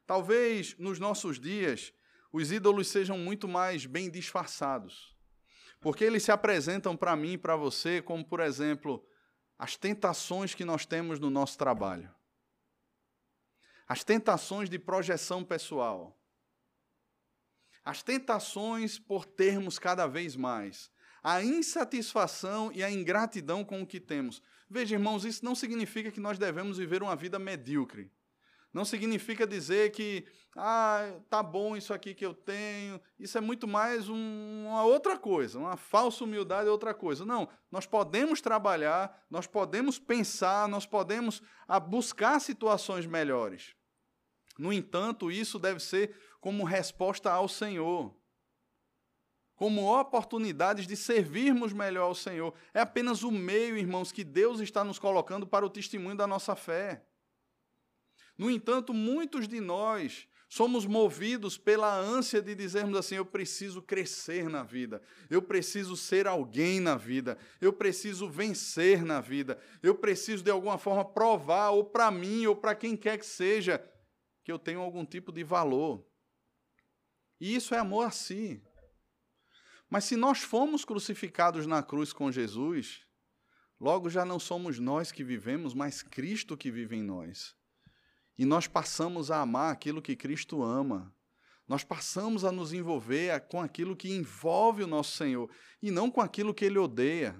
[0.05, 1.93] Talvez nos nossos dias
[2.31, 5.15] os ídolos sejam muito mais bem disfarçados.
[5.79, 9.05] Porque eles se apresentam para mim e para você como, por exemplo,
[9.57, 12.13] as tentações que nós temos no nosso trabalho.
[13.87, 16.19] As tentações de projeção pessoal.
[17.87, 20.91] As tentações por termos cada vez mais.
[21.23, 24.43] A insatisfação e a ingratidão com o que temos.
[24.69, 28.11] Veja, irmãos, isso não significa que nós devemos viver uma vida medíocre.
[28.73, 30.25] Não significa dizer que,
[30.57, 32.99] ah, tá bom isso aqui que eu tenho.
[33.17, 37.25] Isso é muito mais um, uma outra coisa, uma falsa humildade é outra coisa.
[37.25, 43.77] Não, nós podemos trabalhar, nós podemos pensar, nós podemos ah, buscar situações melhores.
[44.57, 48.15] No entanto, isso deve ser como resposta ao Senhor
[49.57, 52.53] como oportunidades de servirmos melhor ao Senhor.
[52.73, 56.55] É apenas o meio, irmãos, que Deus está nos colocando para o testemunho da nossa
[56.55, 57.03] fé.
[58.37, 64.47] No entanto, muitos de nós somos movidos pela ânsia de dizermos assim: eu preciso crescer
[64.47, 70.43] na vida, eu preciso ser alguém na vida, eu preciso vencer na vida, eu preciso
[70.43, 73.83] de alguma forma provar, ou para mim, ou para quem quer que seja,
[74.43, 76.05] que eu tenho algum tipo de valor.
[77.39, 78.61] E isso é amor a si.
[79.89, 83.05] Mas se nós fomos crucificados na cruz com Jesus,
[83.79, 87.55] logo já não somos nós que vivemos, mas Cristo que vive em nós.
[88.37, 91.13] E nós passamos a amar aquilo que Cristo ama.
[91.67, 95.49] Nós passamos a nos envolver com aquilo que envolve o nosso Senhor
[95.81, 97.35] e não com aquilo que ele odeia.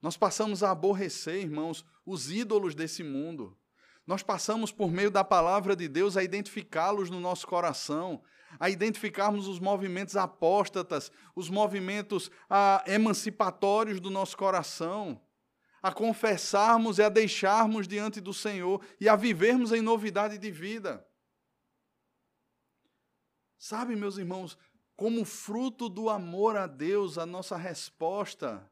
[0.00, 3.56] Nós passamos a aborrecer, irmãos, os ídolos desse mundo.
[4.06, 8.22] Nós passamos, por meio da palavra de Deus, a identificá-los no nosso coração,
[8.58, 15.20] a identificarmos os movimentos apóstatas, os movimentos ah, emancipatórios do nosso coração,
[15.82, 21.06] a confessarmos e a deixarmos diante do Senhor e a vivermos em novidade de vida.
[23.58, 24.58] Sabe, meus irmãos,
[24.96, 28.68] como fruto do amor a Deus, a nossa resposta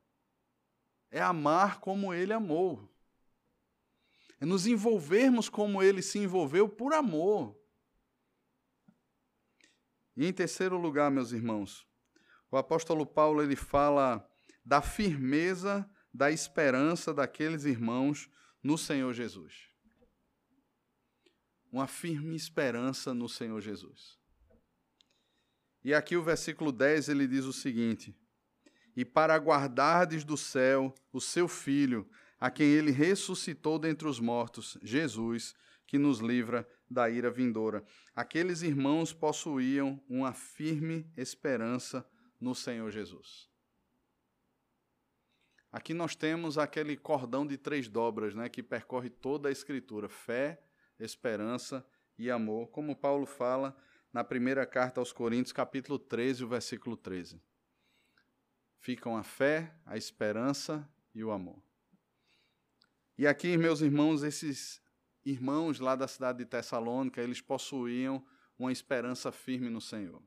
[1.10, 2.88] é amar como Ele amou.
[4.40, 7.56] É nos envolvermos como Ele se envolveu por amor.
[10.16, 11.86] E em terceiro lugar, meus irmãos,
[12.50, 14.28] o apóstolo Paulo ele fala
[14.64, 18.28] da firmeza da esperança daqueles irmãos
[18.62, 19.68] no Senhor Jesus.
[21.70, 24.18] Uma firme esperança no Senhor Jesus.
[25.84, 28.14] E aqui o versículo 10 ele diz o seguinte:
[28.96, 32.10] E para guardardes do céu o seu filho,
[32.40, 35.54] a quem ele ressuscitou dentre os mortos, Jesus,
[35.86, 37.84] que nos livra da ira vindoura.
[38.16, 42.08] Aqueles irmãos possuíam uma firme esperança
[42.40, 43.50] no Senhor Jesus.
[45.70, 50.60] Aqui nós temos aquele cordão de três dobras, né, que percorre toda a Escritura: fé,
[50.98, 51.86] esperança
[52.18, 53.76] e amor, como Paulo fala
[54.12, 57.40] na primeira carta aos Coríntios, capítulo 13, o versículo 13.
[58.78, 61.69] Ficam a fé, a esperança e o amor.
[63.20, 64.80] E aqui, meus irmãos, esses
[65.26, 68.24] irmãos lá da cidade de Tessalônica, eles possuíam
[68.58, 70.22] uma esperança firme no Senhor.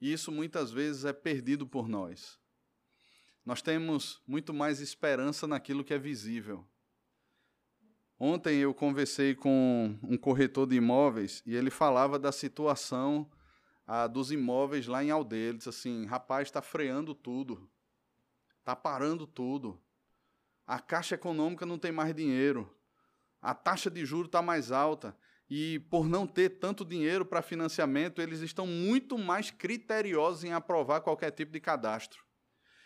[0.00, 2.38] E isso muitas vezes é perdido por nós.
[3.44, 6.64] Nós temos muito mais esperança naquilo que é visível.
[8.20, 13.28] Ontem eu conversei com um corretor de imóveis e ele falava da situação
[13.84, 15.48] ah, dos imóveis lá em Aldeia.
[15.48, 17.68] Ele disse assim: rapaz, está freando tudo,
[18.60, 19.82] está parando tudo.
[20.68, 22.70] A Caixa Econômica não tem mais dinheiro,
[23.40, 25.16] a taxa de juros está mais alta
[25.48, 31.00] e, por não ter tanto dinheiro para financiamento, eles estão muito mais criteriosos em aprovar
[31.00, 32.22] qualquer tipo de cadastro.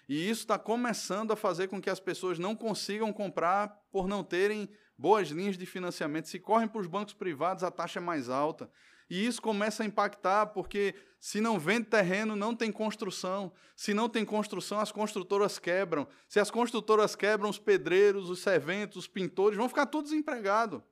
[0.08, 4.22] E isso está começando a fazer com que as pessoas não consigam comprar por não
[4.22, 6.28] terem boas linhas de financiamento.
[6.28, 8.70] Se correm para os bancos privados, a taxa é mais alta.
[9.08, 13.52] E isso começa a impactar, porque se não vende terreno, não tem construção.
[13.76, 16.06] Se não tem construção, as construtoras quebram.
[16.28, 20.82] Se as construtoras quebram, os pedreiros, os serventes, os pintores vão ficar todos desempregados.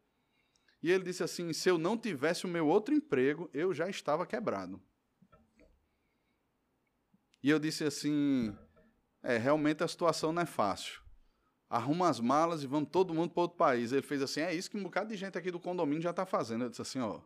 [0.83, 4.27] E ele disse assim: se eu não tivesse o meu outro emprego, eu já estava
[4.27, 4.81] quebrado.
[7.43, 8.57] E eu disse assim:
[9.23, 11.01] é, realmente a situação não é fácil.
[11.69, 13.93] Arruma as malas e vamos todo mundo para outro país.
[13.93, 16.25] Ele fez assim: é isso que um bocado de gente aqui do condomínio já está
[16.25, 16.65] fazendo.
[16.65, 17.21] Eu disse assim: ó,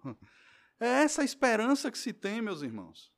[0.81, 3.13] é essa a esperança que se tem, meus irmãos.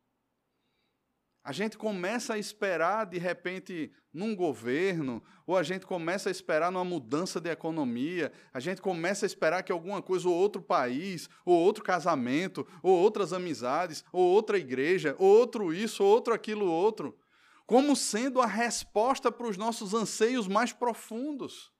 [1.47, 6.73] A gente começa a esperar, de repente, num governo, ou a gente começa a esperar
[6.73, 11.31] numa mudança de economia, a gente começa a esperar que alguma coisa, ou outro país,
[11.45, 16.67] ou outro casamento, ou outras amizades, ou outra igreja, ou outro isso, ou outro aquilo,
[16.67, 17.17] outro,
[17.65, 21.73] como sendo a resposta para os nossos anseios mais profundos.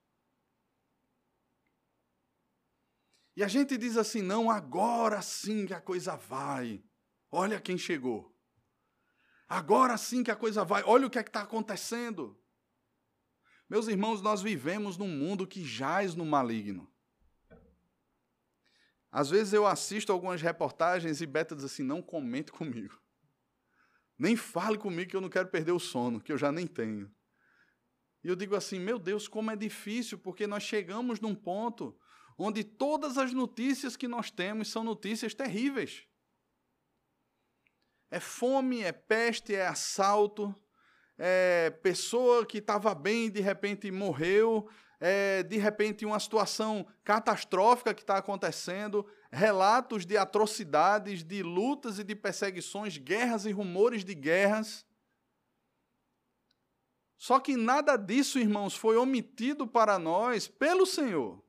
[3.37, 6.83] E a gente diz assim: não, agora sim que a coisa vai.
[7.29, 8.35] Olha quem chegou.
[9.47, 10.81] Agora sim que a coisa vai.
[10.83, 12.35] Olha o que é está acontecendo.
[13.69, 16.91] Meus irmãos, nós vivemos num mundo que jaz no maligno.
[19.11, 22.99] Às vezes eu assisto algumas reportagens e Beta diz assim: não comente comigo.
[24.17, 27.13] Nem fale comigo que eu não quero perder o sono, que eu já nem tenho.
[28.23, 31.95] E eu digo assim: meu Deus, como é difícil, porque nós chegamos num ponto
[32.37, 36.05] onde todas as notícias que nós temos são notícias terríveis.
[38.11, 40.55] É fome, é peste, é assalto,
[41.17, 44.69] é pessoa que estava bem de repente morreu,
[44.99, 52.03] é de repente uma situação catastrófica que está acontecendo, relatos de atrocidades, de lutas e
[52.03, 54.85] de perseguições, guerras e rumores de guerras.
[57.17, 61.43] Só que nada disso, irmãos, foi omitido para nós pelo Senhor.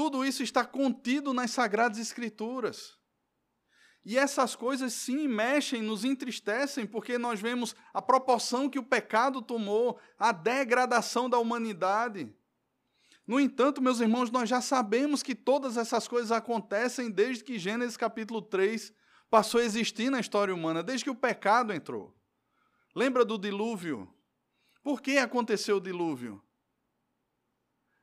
[0.00, 2.96] Tudo isso está contido nas Sagradas Escrituras.
[4.02, 9.42] E essas coisas sim mexem, nos entristecem, porque nós vemos a proporção que o pecado
[9.42, 12.34] tomou, a degradação da humanidade.
[13.26, 17.98] No entanto, meus irmãos, nós já sabemos que todas essas coisas acontecem desde que Gênesis
[17.98, 18.94] capítulo 3
[19.28, 22.16] passou a existir na história humana, desde que o pecado entrou.
[22.96, 24.10] Lembra do dilúvio?
[24.82, 26.42] Por que aconteceu o dilúvio?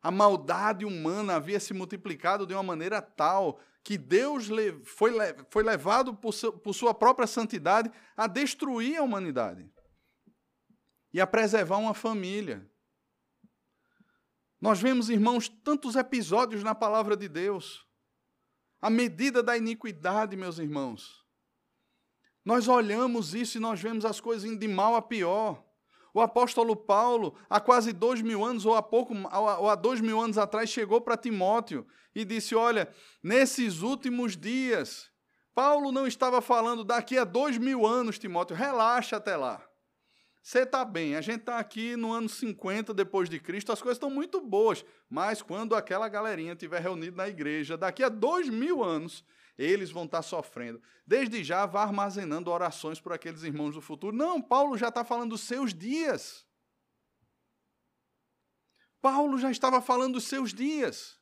[0.01, 4.49] A maldade humana havia se multiplicado de uma maneira tal que Deus
[4.83, 9.69] foi, levado por, por sua própria santidade a destruir a humanidade
[11.13, 12.69] e a preservar uma família.
[14.59, 17.85] Nós vemos, irmãos, tantos episódios na palavra de Deus.
[18.81, 21.25] A medida da iniquidade, meus irmãos.
[22.43, 25.66] Nós olhamos isso e nós vemos as coisas indo de mal a pior.
[26.17, 29.13] O apóstolo Paulo, há quase dois mil anos, ou há pouco,
[29.59, 32.89] ou há dois mil anos atrás, chegou para Timóteo e disse: Olha,
[33.21, 35.11] nesses últimos dias,
[35.53, 39.63] Paulo não estava falando daqui a dois mil anos, Timóteo, relaxa até lá.
[40.41, 43.97] Você está bem, a gente está aqui no ano 50 depois de Cristo, as coisas
[43.97, 48.83] estão muito boas, mas quando aquela galerinha estiver reunida na igreja, daqui a dois mil
[48.83, 49.23] anos,
[49.57, 50.81] eles vão estar sofrendo.
[51.05, 54.15] Desde já, vá armazenando orações por aqueles irmãos do futuro.
[54.15, 56.45] Não, Paulo já está falando dos seus dias.
[59.01, 61.17] Paulo já estava falando dos seus dias.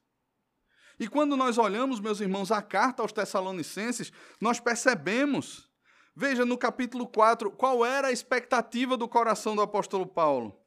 [1.00, 5.70] E quando nós olhamos, meus irmãos, a carta aos Tessalonicenses, nós percebemos,
[6.16, 10.58] veja no capítulo 4, qual era a expectativa do coração do apóstolo Paulo.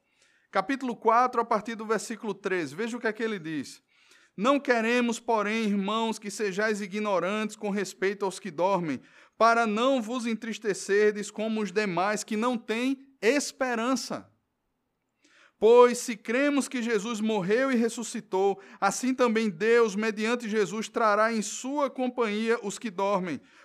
[0.51, 3.81] Capítulo 4, a partir do versículo 13, veja o que é que ele diz.
[4.41, 9.01] Não queremos, porém, irmãos, que sejais ignorantes com respeito aos que dormem,
[9.37, 14.31] para não vos entristecerdes como os demais que não têm esperança.
[15.59, 21.41] Pois se cremos que Jesus morreu e ressuscitou, assim também Deus, mediante Jesus, trará em
[21.41, 23.41] sua companhia os que dormem.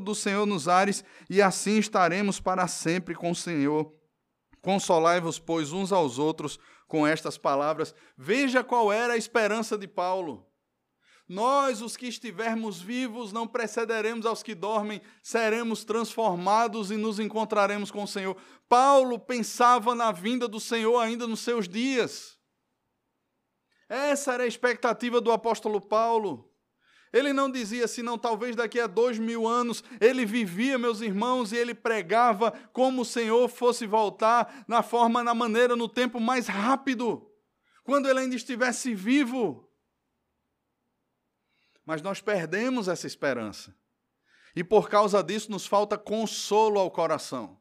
[0.00, 3.92] do Senhor nos ares, e assim estaremos para sempre com o Senhor.
[4.62, 7.94] Consolai-vos, pois, uns aos outros com estas palavras.
[8.16, 10.46] Veja qual era a esperança de Paulo.
[11.28, 17.88] Nós, os que estivermos vivos, não precederemos aos que dormem, seremos transformados e nos encontraremos
[17.92, 18.36] com o Senhor.
[18.68, 22.36] Paulo pensava na vinda do Senhor ainda nos seus dias.
[23.88, 26.49] Essa era a expectativa do apóstolo Paulo.
[27.12, 31.52] Ele não dizia assim, não, talvez daqui a dois mil anos ele vivia, meus irmãos,
[31.52, 36.46] e ele pregava como o Senhor fosse voltar na forma, na maneira, no tempo mais
[36.46, 37.28] rápido,
[37.82, 39.68] quando ele ainda estivesse vivo.
[41.84, 43.74] Mas nós perdemos essa esperança.
[44.54, 47.59] E por causa disso nos falta consolo ao coração.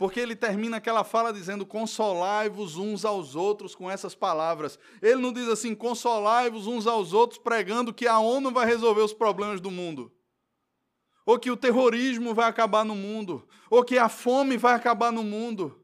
[0.00, 4.78] Porque ele termina aquela fala dizendo: Consolai-vos uns aos outros com essas palavras.
[5.02, 9.12] Ele não diz assim: Consolai-vos uns aos outros pregando que a ONU vai resolver os
[9.12, 10.10] problemas do mundo,
[11.26, 15.22] ou que o terrorismo vai acabar no mundo, ou que a fome vai acabar no
[15.22, 15.79] mundo.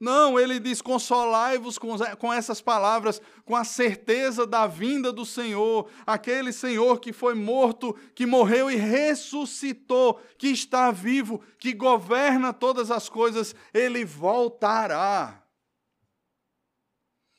[0.00, 6.52] Não, ele diz: consolai-vos com essas palavras, com a certeza da vinda do Senhor, aquele
[6.52, 13.08] Senhor que foi morto, que morreu e ressuscitou, que está vivo, que governa todas as
[13.08, 15.42] coisas, ele voltará.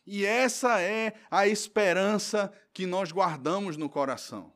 [0.05, 4.51] E essa é a esperança que nós guardamos no coração.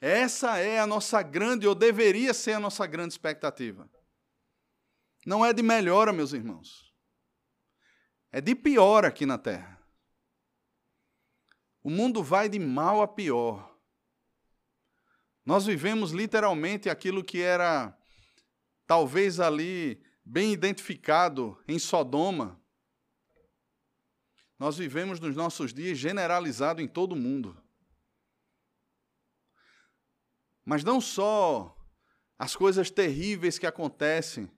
[0.00, 3.90] Essa é a nossa grande, ou deveria ser a nossa grande expectativa.
[5.28, 6.90] Não é de melhora, meus irmãos.
[8.32, 9.78] É de pior aqui na terra.
[11.82, 13.78] O mundo vai de mal a pior.
[15.44, 17.94] Nós vivemos literalmente aquilo que era
[18.86, 22.58] talvez ali bem identificado em Sodoma.
[24.58, 27.54] Nós vivemos nos nossos dias generalizado em todo o mundo.
[30.64, 31.76] Mas não só
[32.38, 34.50] as coisas terríveis que acontecem,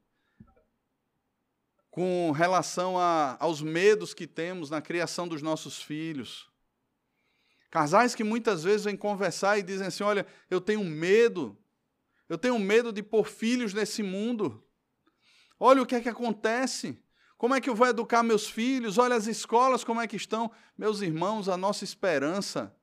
[1.91, 6.49] com relação a, aos medos que temos na criação dos nossos filhos.
[7.71, 11.59] Casais que muitas vezes vêm conversar e dizem assim: Olha, eu tenho medo,
[12.29, 14.65] eu tenho medo de pôr filhos nesse mundo.
[15.59, 17.03] Olha o que é que acontece.
[17.37, 18.99] Como é que eu vou educar meus filhos?
[18.99, 20.51] Olha as escolas como é que estão.
[20.77, 22.75] Meus irmãos, a nossa esperança.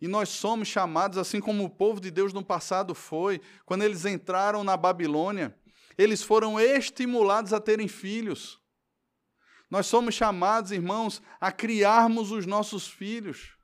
[0.00, 4.04] E nós somos chamados, assim como o povo de Deus no passado foi, quando eles
[4.04, 5.57] entraram na Babilônia,
[5.98, 8.60] eles foram estimulados a terem filhos.
[9.68, 13.58] Nós somos chamados, irmãos, a criarmos os nossos filhos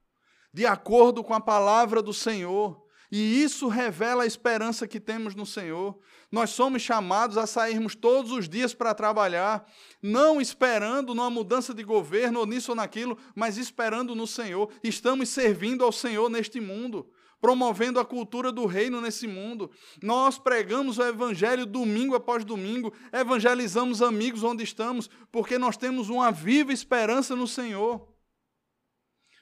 [0.53, 2.85] de acordo com a palavra do Senhor.
[3.11, 5.99] E isso revela a esperança que temos no Senhor.
[6.31, 9.65] Nós somos chamados a sairmos todos os dias para trabalhar,
[10.03, 14.71] não esperando numa mudança de governo ou nisso ou naquilo, mas esperando no Senhor.
[14.83, 17.09] Estamos servindo ao Senhor neste mundo
[17.45, 19.71] promovendo a cultura do reino nesse mundo.
[20.03, 26.33] Nós pregamos o evangelho domingo após domingo, evangelizamos amigos onde estamos, porque nós temos uma
[26.33, 28.09] viva esperança no Senhor.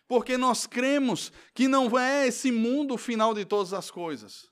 [0.08, 4.51] Porque nós cremos que não é esse mundo o final de todas as coisas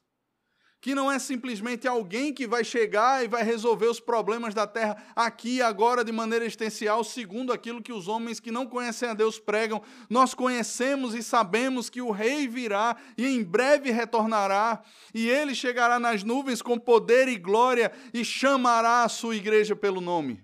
[0.81, 4.97] que não é simplesmente alguém que vai chegar e vai resolver os problemas da terra
[5.15, 9.15] aqui e agora de maneira existencial, segundo aquilo que os homens que não conhecem a
[9.15, 9.83] Deus pregam.
[10.09, 15.99] Nós conhecemos e sabemos que o rei virá e em breve retornará, e ele chegará
[15.99, 20.43] nas nuvens com poder e glória e chamará a sua igreja pelo nome.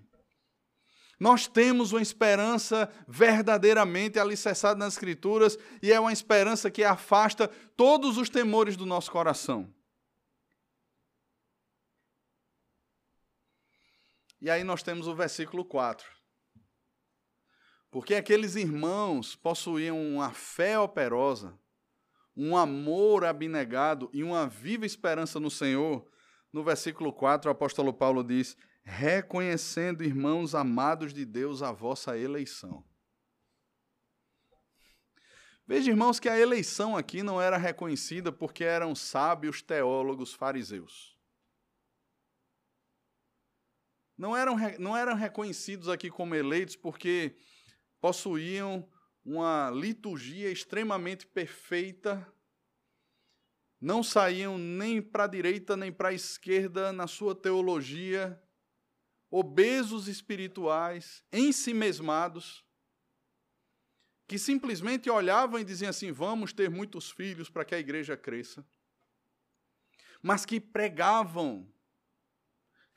[1.19, 8.19] Nós temos uma esperança verdadeiramente alicerçada nas Escrituras e é uma esperança que afasta todos
[8.19, 9.67] os temores do nosso coração.
[14.39, 16.07] E aí nós temos o versículo 4.
[17.89, 21.57] Porque aqueles irmãos possuíam uma fé operosa,
[22.35, 26.07] um amor abnegado e uma viva esperança no Senhor.
[26.53, 32.85] No versículo 4, o apóstolo Paulo diz: reconhecendo, irmãos amados de Deus, a vossa eleição.
[35.65, 41.16] Veja, irmãos, que a eleição aqui não era reconhecida porque eram sábios teólogos fariseus
[44.17, 47.37] não eram, não eram reconhecidos aqui como eleitos porque
[48.01, 48.89] possuíam
[49.23, 52.25] uma liturgia extremamente perfeita,
[53.79, 58.41] não saíam nem para a direita nem para a esquerda na sua teologia,
[59.29, 62.65] obesos espirituais, ensimesmados,
[64.27, 68.65] que simplesmente olhavam e diziam assim: vamos ter muitos filhos para que a igreja cresça,
[70.21, 71.71] mas que pregavam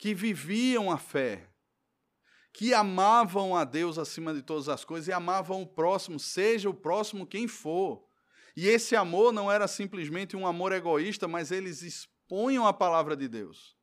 [0.01, 1.47] que viviam a fé,
[2.51, 6.73] que amavam a Deus acima de todas as coisas e amavam o próximo, seja o
[6.73, 8.03] próximo quem for.
[8.57, 13.27] E esse amor não era simplesmente um amor egoísta, mas eles expunham a palavra de
[13.27, 13.77] Deus.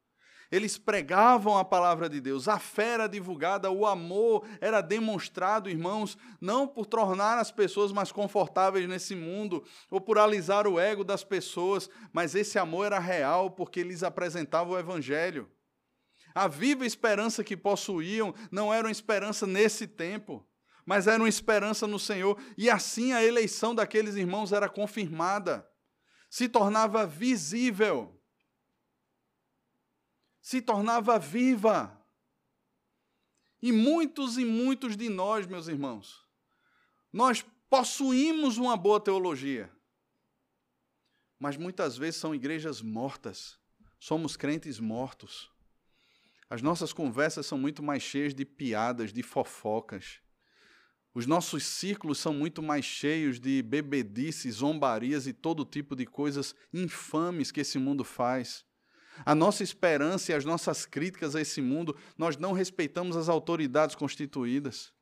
[0.50, 6.18] Eles pregavam a palavra de Deus, a fé era divulgada, o amor era demonstrado, irmãos,
[6.40, 11.22] não por tornar as pessoas mais confortáveis nesse mundo ou por alisar o ego das
[11.22, 15.48] pessoas, mas esse amor era real porque eles apresentavam o evangelho.
[16.34, 20.46] A viva esperança que possuíam não era uma esperança nesse tempo,
[20.84, 22.40] mas era uma esperança no Senhor.
[22.56, 25.68] E assim a eleição daqueles irmãos era confirmada,
[26.30, 28.18] se tornava visível,
[30.40, 31.94] se tornava viva.
[33.60, 36.24] E muitos e muitos de nós, meus irmãos,
[37.12, 39.70] nós possuímos uma boa teologia,
[41.38, 43.58] mas muitas vezes são igrejas mortas,
[43.98, 45.50] somos crentes mortos
[46.50, 50.20] As nossas conversas são muito mais cheias de piadas, de fofocas.
[51.14, 56.54] Os nossos círculos são muito mais cheios de bebedices, zombarias e todo tipo de coisas
[56.72, 58.64] infames que esse mundo faz.
[59.26, 63.96] A nossa esperança e as nossas críticas a esse mundo, nós não respeitamos as autoridades
[63.96, 64.92] constituídas.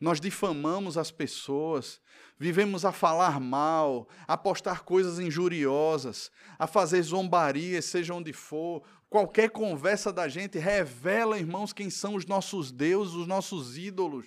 [0.00, 2.00] Nós difamamos as pessoas,
[2.38, 8.82] vivemos a falar mal, a postar coisas injuriosas, a fazer zombarias, seja onde for.
[9.10, 14.26] Qualquer conversa da gente revela, irmãos, quem são os nossos deuses, os nossos ídolos.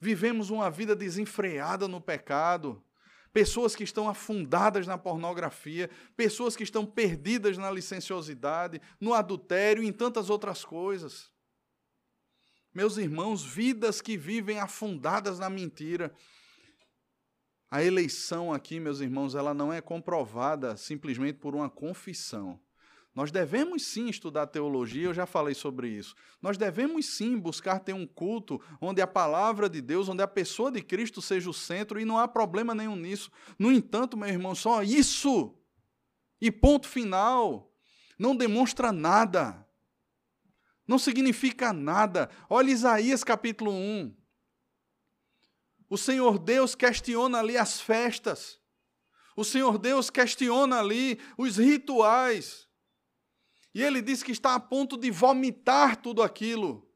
[0.00, 2.82] Vivemos uma vida desenfreada no pecado.
[3.34, 9.86] Pessoas que estão afundadas na pornografia, pessoas que estão perdidas na licenciosidade, no adultério e
[9.86, 11.31] em tantas outras coisas.
[12.74, 16.12] Meus irmãos, vidas que vivem afundadas na mentira.
[17.70, 22.58] A eleição aqui, meus irmãos, ela não é comprovada simplesmente por uma confissão.
[23.14, 26.14] Nós devemos sim estudar teologia, eu já falei sobre isso.
[26.40, 30.72] Nós devemos sim buscar ter um culto onde a palavra de Deus, onde a pessoa
[30.72, 33.30] de Cristo seja o centro e não há problema nenhum nisso.
[33.58, 35.54] No entanto, meu irmão, só isso
[36.40, 37.70] e ponto final
[38.18, 39.66] não demonstra nada.
[40.86, 42.28] Não significa nada.
[42.48, 44.14] Olha Isaías capítulo 1.
[45.88, 48.60] O Senhor Deus questiona ali as festas.
[49.36, 52.68] O Senhor Deus questiona ali os rituais.
[53.74, 56.88] E ele diz que está a ponto de vomitar tudo aquilo.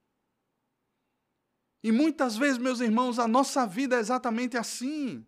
[1.82, 5.24] E muitas vezes, meus irmãos, a nossa vida é exatamente assim.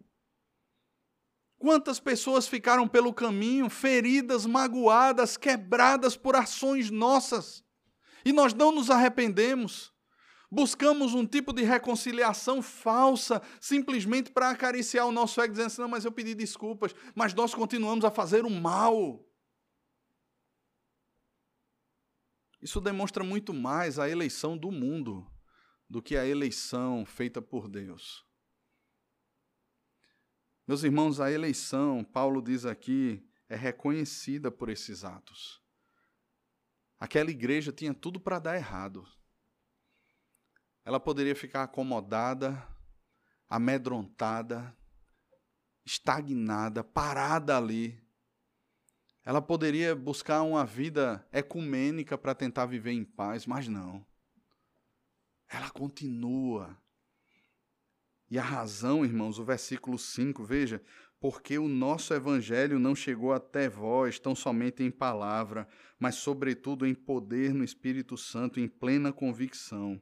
[1.58, 7.64] Quantas pessoas ficaram pelo caminho feridas, magoadas, quebradas por ações nossas?
[8.24, 9.92] E nós não nos arrependemos.
[10.50, 15.88] Buscamos um tipo de reconciliação falsa, simplesmente para acariciar o nosso ego, dizendo assim: não,
[15.88, 19.24] mas eu pedi desculpas, mas nós continuamos a fazer o mal.
[22.60, 25.30] Isso demonstra muito mais a eleição do mundo
[25.88, 28.26] do que a eleição feita por Deus.
[30.66, 35.62] Meus irmãos, a eleição, Paulo diz aqui, é reconhecida por esses atos.
[36.98, 39.06] Aquela igreja tinha tudo para dar errado.
[40.84, 42.66] Ela poderia ficar acomodada,
[43.48, 44.76] amedrontada,
[45.84, 48.02] estagnada, parada ali,
[49.28, 54.02] ela poderia buscar uma vida ecumênica para tentar viver em paz, mas não.
[55.46, 56.74] Ela continua.
[58.30, 60.82] E a razão, irmãos, o versículo 5, veja,
[61.20, 65.66] porque o nosso evangelho não chegou até vós tão somente em palavra,
[65.98, 70.00] mas sobretudo em poder no Espírito Santo, em plena convicção.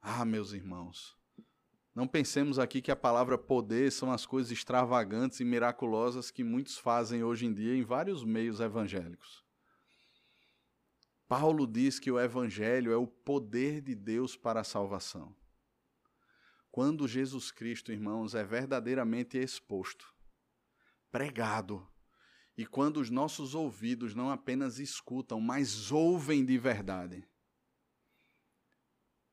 [0.00, 1.16] Ah, meus irmãos,
[1.94, 6.78] não pensemos aqui que a palavra poder são as coisas extravagantes e miraculosas que muitos
[6.78, 9.44] fazem hoje em dia em vários meios evangélicos.
[11.28, 15.34] Paulo diz que o evangelho é o poder de Deus para a salvação.
[16.76, 20.14] Quando Jesus Cristo, irmãos, é verdadeiramente exposto,
[21.10, 21.88] pregado,
[22.54, 27.26] e quando os nossos ouvidos não apenas escutam, mas ouvem de verdade,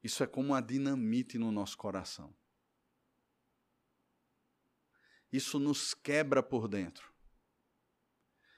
[0.01, 2.33] isso é como uma dinamite no nosso coração
[5.33, 7.11] isso nos quebra por dentro.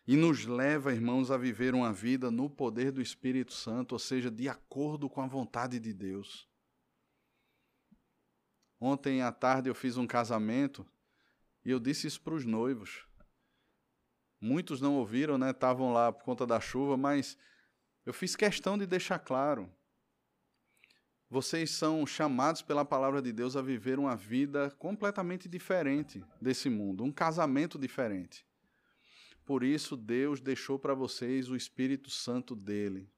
[0.05, 4.29] E nos leva, irmãos, a viver uma vida no poder do Espírito Santo, ou seja,
[4.29, 6.47] de acordo com a vontade de Deus.
[8.85, 10.85] Ontem à tarde eu fiz um casamento
[11.65, 13.07] e eu disse isso para os noivos.
[14.39, 15.49] Muitos não ouviram, né?
[15.49, 17.35] Estavam lá por conta da chuva, mas
[18.05, 19.67] eu fiz questão de deixar claro.
[21.27, 27.03] Vocês são chamados pela palavra de Deus a viver uma vida completamente diferente desse mundo,
[27.03, 28.45] um casamento diferente.
[29.43, 33.11] Por isso, Deus deixou para vocês o Espírito Santo dele,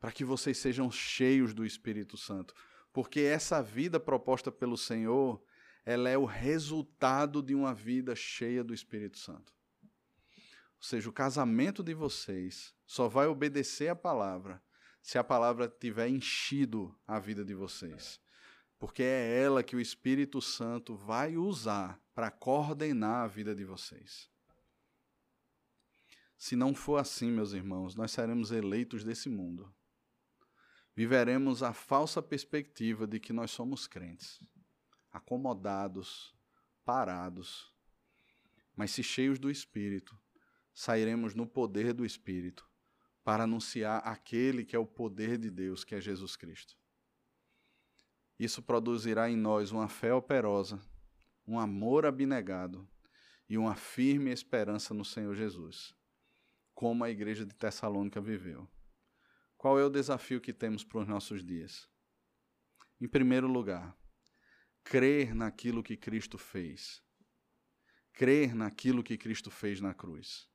[0.00, 2.54] para que vocês sejam cheios do Espírito Santo.
[2.94, 5.42] Porque essa vida proposta pelo Senhor,
[5.84, 9.52] ela é o resultado de uma vida cheia do Espírito Santo.
[9.82, 14.62] Ou seja, o casamento de vocês só vai obedecer a palavra
[15.02, 18.20] se a palavra tiver enchido a vida de vocês.
[18.78, 24.30] Porque é ela que o Espírito Santo vai usar para coordenar a vida de vocês.
[26.38, 29.74] Se não for assim, meus irmãos, nós seremos eleitos desse mundo.
[30.96, 34.40] Viveremos a falsa perspectiva de que nós somos crentes,
[35.10, 36.34] acomodados,
[36.84, 37.74] parados.
[38.76, 40.16] Mas se cheios do Espírito,
[40.72, 42.68] sairemos no poder do Espírito
[43.24, 46.76] para anunciar aquele que é o poder de Deus, que é Jesus Cristo.
[48.38, 50.80] Isso produzirá em nós uma fé operosa,
[51.46, 52.88] um amor abnegado
[53.48, 55.94] e uma firme esperança no Senhor Jesus.
[56.74, 58.68] como a igreja de Tessalônica viveu.
[59.64, 61.88] Qual é o desafio que temos para os nossos dias?
[63.00, 63.96] Em primeiro lugar,
[64.84, 67.02] crer naquilo que Cristo fez.
[68.12, 70.46] Crer naquilo que Cristo fez na cruz.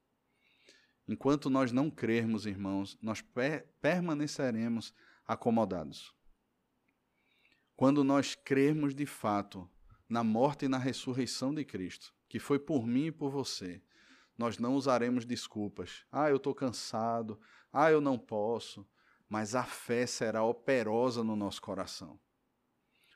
[1.08, 4.94] Enquanto nós não crermos, irmãos, nós per permaneceremos
[5.26, 6.14] acomodados.
[7.76, 9.68] Quando nós crermos de fato
[10.08, 13.82] na morte e na ressurreição de Cristo, que foi por mim e por você,
[14.38, 16.06] nós não usaremos desculpas.
[16.12, 17.42] Ah, eu estou cansado.
[17.74, 18.88] Ah, eu não posso.
[19.30, 22.20] Mas a fé será operosa no nosso coração.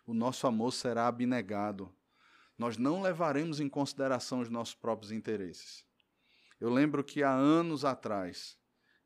[0.05, 1.91] O nosso amor será abnegado.
[2.57, 5.83] Nós não levaremos em consideração os nossos próprios interesses.
[6.59, 8.57] Eu lembro que há anos atrás,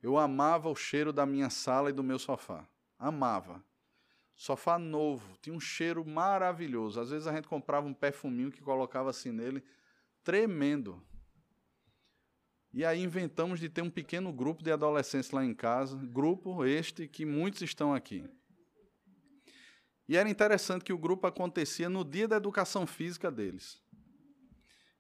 [0.02, 2.68] eu amava o cheiro da minha sala e do meu sofá.
[3.00, 3.64] Amava.
[4.36, 7.00] Sofá novo, tinha um cheiro maravilhoso.
[7.00, 9.64] Às vezes a gente comprava um perfuminho que colocava assim nele,
[10.24, 11.02] tremendo.
[12.74, 17.08] E aí inventamos de ter um pequeno grupo de adolescentes lá em casa, grupo este
[17.08, 18.30] que muitos estão aqui.
[20.08, 23.82] E era interessante que o grupo acontecia no dia da educação física deles.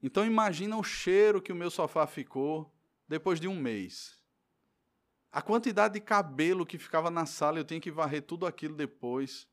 [0.01, 2.73] Então imagina o cheiro que o meu sofá ficou
[3.07, 4.17] depois de um mês.
[5.31, 9.47] A quantidade de cabelo que ficava na sala, eu tinha que varrer tudo aquilo depois.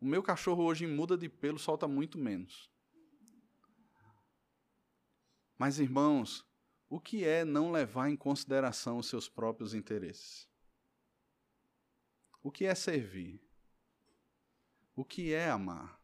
[0.00, 2.70] O meu cachorro hoje muda de pelo solta muito menos.
[5.58, 6.44] Mas irmãos,
[6.94, 10.48] o que é não levar em consideração os seus próprios interesses?
[12.40, 13.42] O que é servir?
[14.94, 16.00] O que é amar?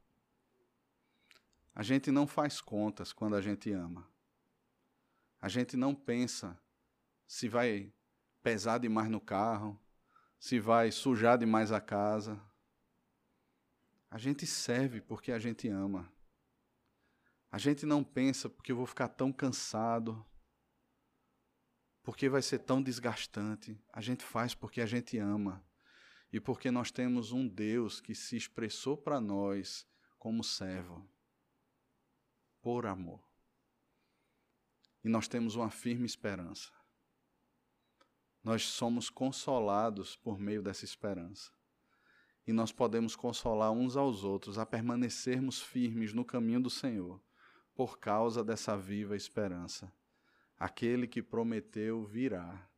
[1.72, 4.10] A gente não faz contas quando a gente ama.
[5.40, 6.60] A gente não pensa
[7.24, 7.94] se vai
[8.42, 9.80] pesar demais no carro,
[10.40, 12.42] se vai sujar demais a casa.
[14.10, 16.12] A gente serve porque a gente ama.
[17.48, 20.26] A gente não pensa porque eu vou ficar tão cansado,
[22.10, 23.80] porque vai ser tão desgastante.
[23.92, 25.64] A gente faz porque a gente ama
[26.32, 29.86] e porque nós temos um Deus que se expressou para nós
[30.18, 31.08] como servo
[32.60, 33.22] por amor.
[35.04, 36.72] E nós temos uma firme esperança.
[38.42, 41.52] Nós somos consolados por meio dessa esperança.
[42.44, 47.22] E nós podemos consolar uns aos outros a permanecermos firmes no caminho do Senhor,
[47.72, 49.94] por causa dessa viva esperança.
[50.60, 52.70] Aquele que prometeu virá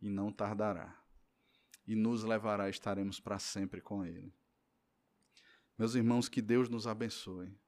[0.00, 1.02] e não tardará,
[1.84, 4.32] e nos levará, estaremos para sempre com Ele.
[5.76, 7.58] Meus irmãos, que Deus nos abençoe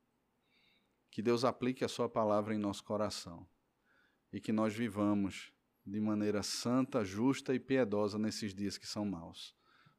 [1.17, 3.49] que Deus aplique a Sua palavra em nosso coração
[4.31, 5.51] e que nós vivamos
[5.83, 9.57] de maneira santa, justa e piedosa nesses dias que são maus.